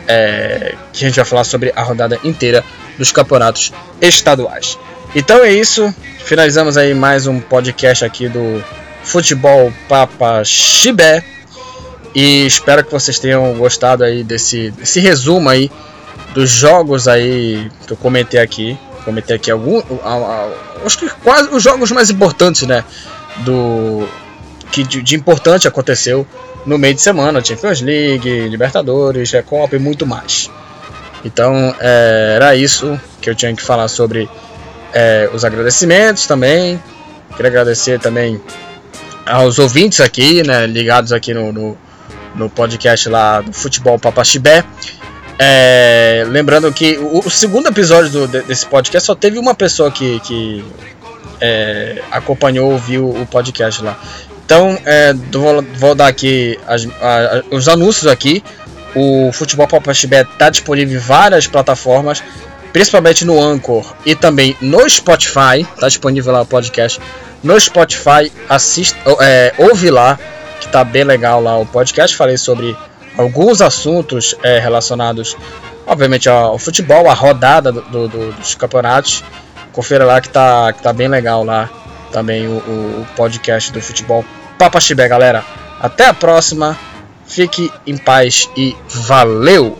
[0.08, 2.64] É, que a gente vai falar sobre a rodada inteira
[2.98, 3.72] dos campeonatos
[4.02, 4.78] estaduais.
[5.16, 5.94] Então é isso.
[6.20, 8.64] Finalizamos aí mais um podcast aqui do
[9.04, 11.24] Futebol Papa Chibé.
[12.14, 15.72] E espero que vocês tenham gostado aí desse, desse resumo aí
[16.34, 18.78] dos jogos aí que eu comentei aqui.
[19.06, 19.84] Comentei aqui alguns.
[20.86, 22.84] Acho que quase os jogos mais importantes, né?
[23.40, 24.08] Do.
[24.72, 26.26] Que de, de importante aconteceu
[26.66, 27.44] no meio de semana.
[27.44, 30.50] Champions League, Libertadores, Recopa e muito mais.
[31.24, 34.30] Então é, era isso que eu tinha que falar sobre
[34.94, 36.82] é, os agradecimentos também.
[37.36, 38.42] Queria agradecer também
[39.26, 41.78] aos ouvintes aqui, né, ligados aqui no, no,
[42.36, 44.64] no podcast lá do Futebol Papaxibé.
[45.38, 50.20] É, lembrando que o, o segundo episódio do, desse podcast só teve uma pessoa que,
[50.22, 50.66] que
[51.40, 53.98] é, acompanhou, ouviu o podcast lá.
[54.50, 58.44] Então, é, vou, vou, dar aqui as, a, os anúncios aqui.
[58.96, 62.24] O Futebol Papaxibé está disponível em várias plataformas
[62.74, 67.00] principalmente no Anchor e também no Spotify, tá disponível lá o podcast.
[67.44, 70.20] No Spotify, assista, é, ouve lá,
[70.60, 72.16] que tá bem legal lá o podcast.
[72.16, 72.76] Falei sobre
[73.18, 75.38] alguns assuntos é, relacionados,
[75.86, 79.24] obviamente, ao futebol, a rodada do, do, dos campeonatos.
[79.72, 81.70] Confira lá que tá, que tá bem legal lá
[82.12, 84.26] também o, o podcast do futebol.
[84.60, 85.46] Papa Chibé, galera.
[85.80, 86.78] Até a próxima.
[87.26, 89.80] Fique em paz e valeu!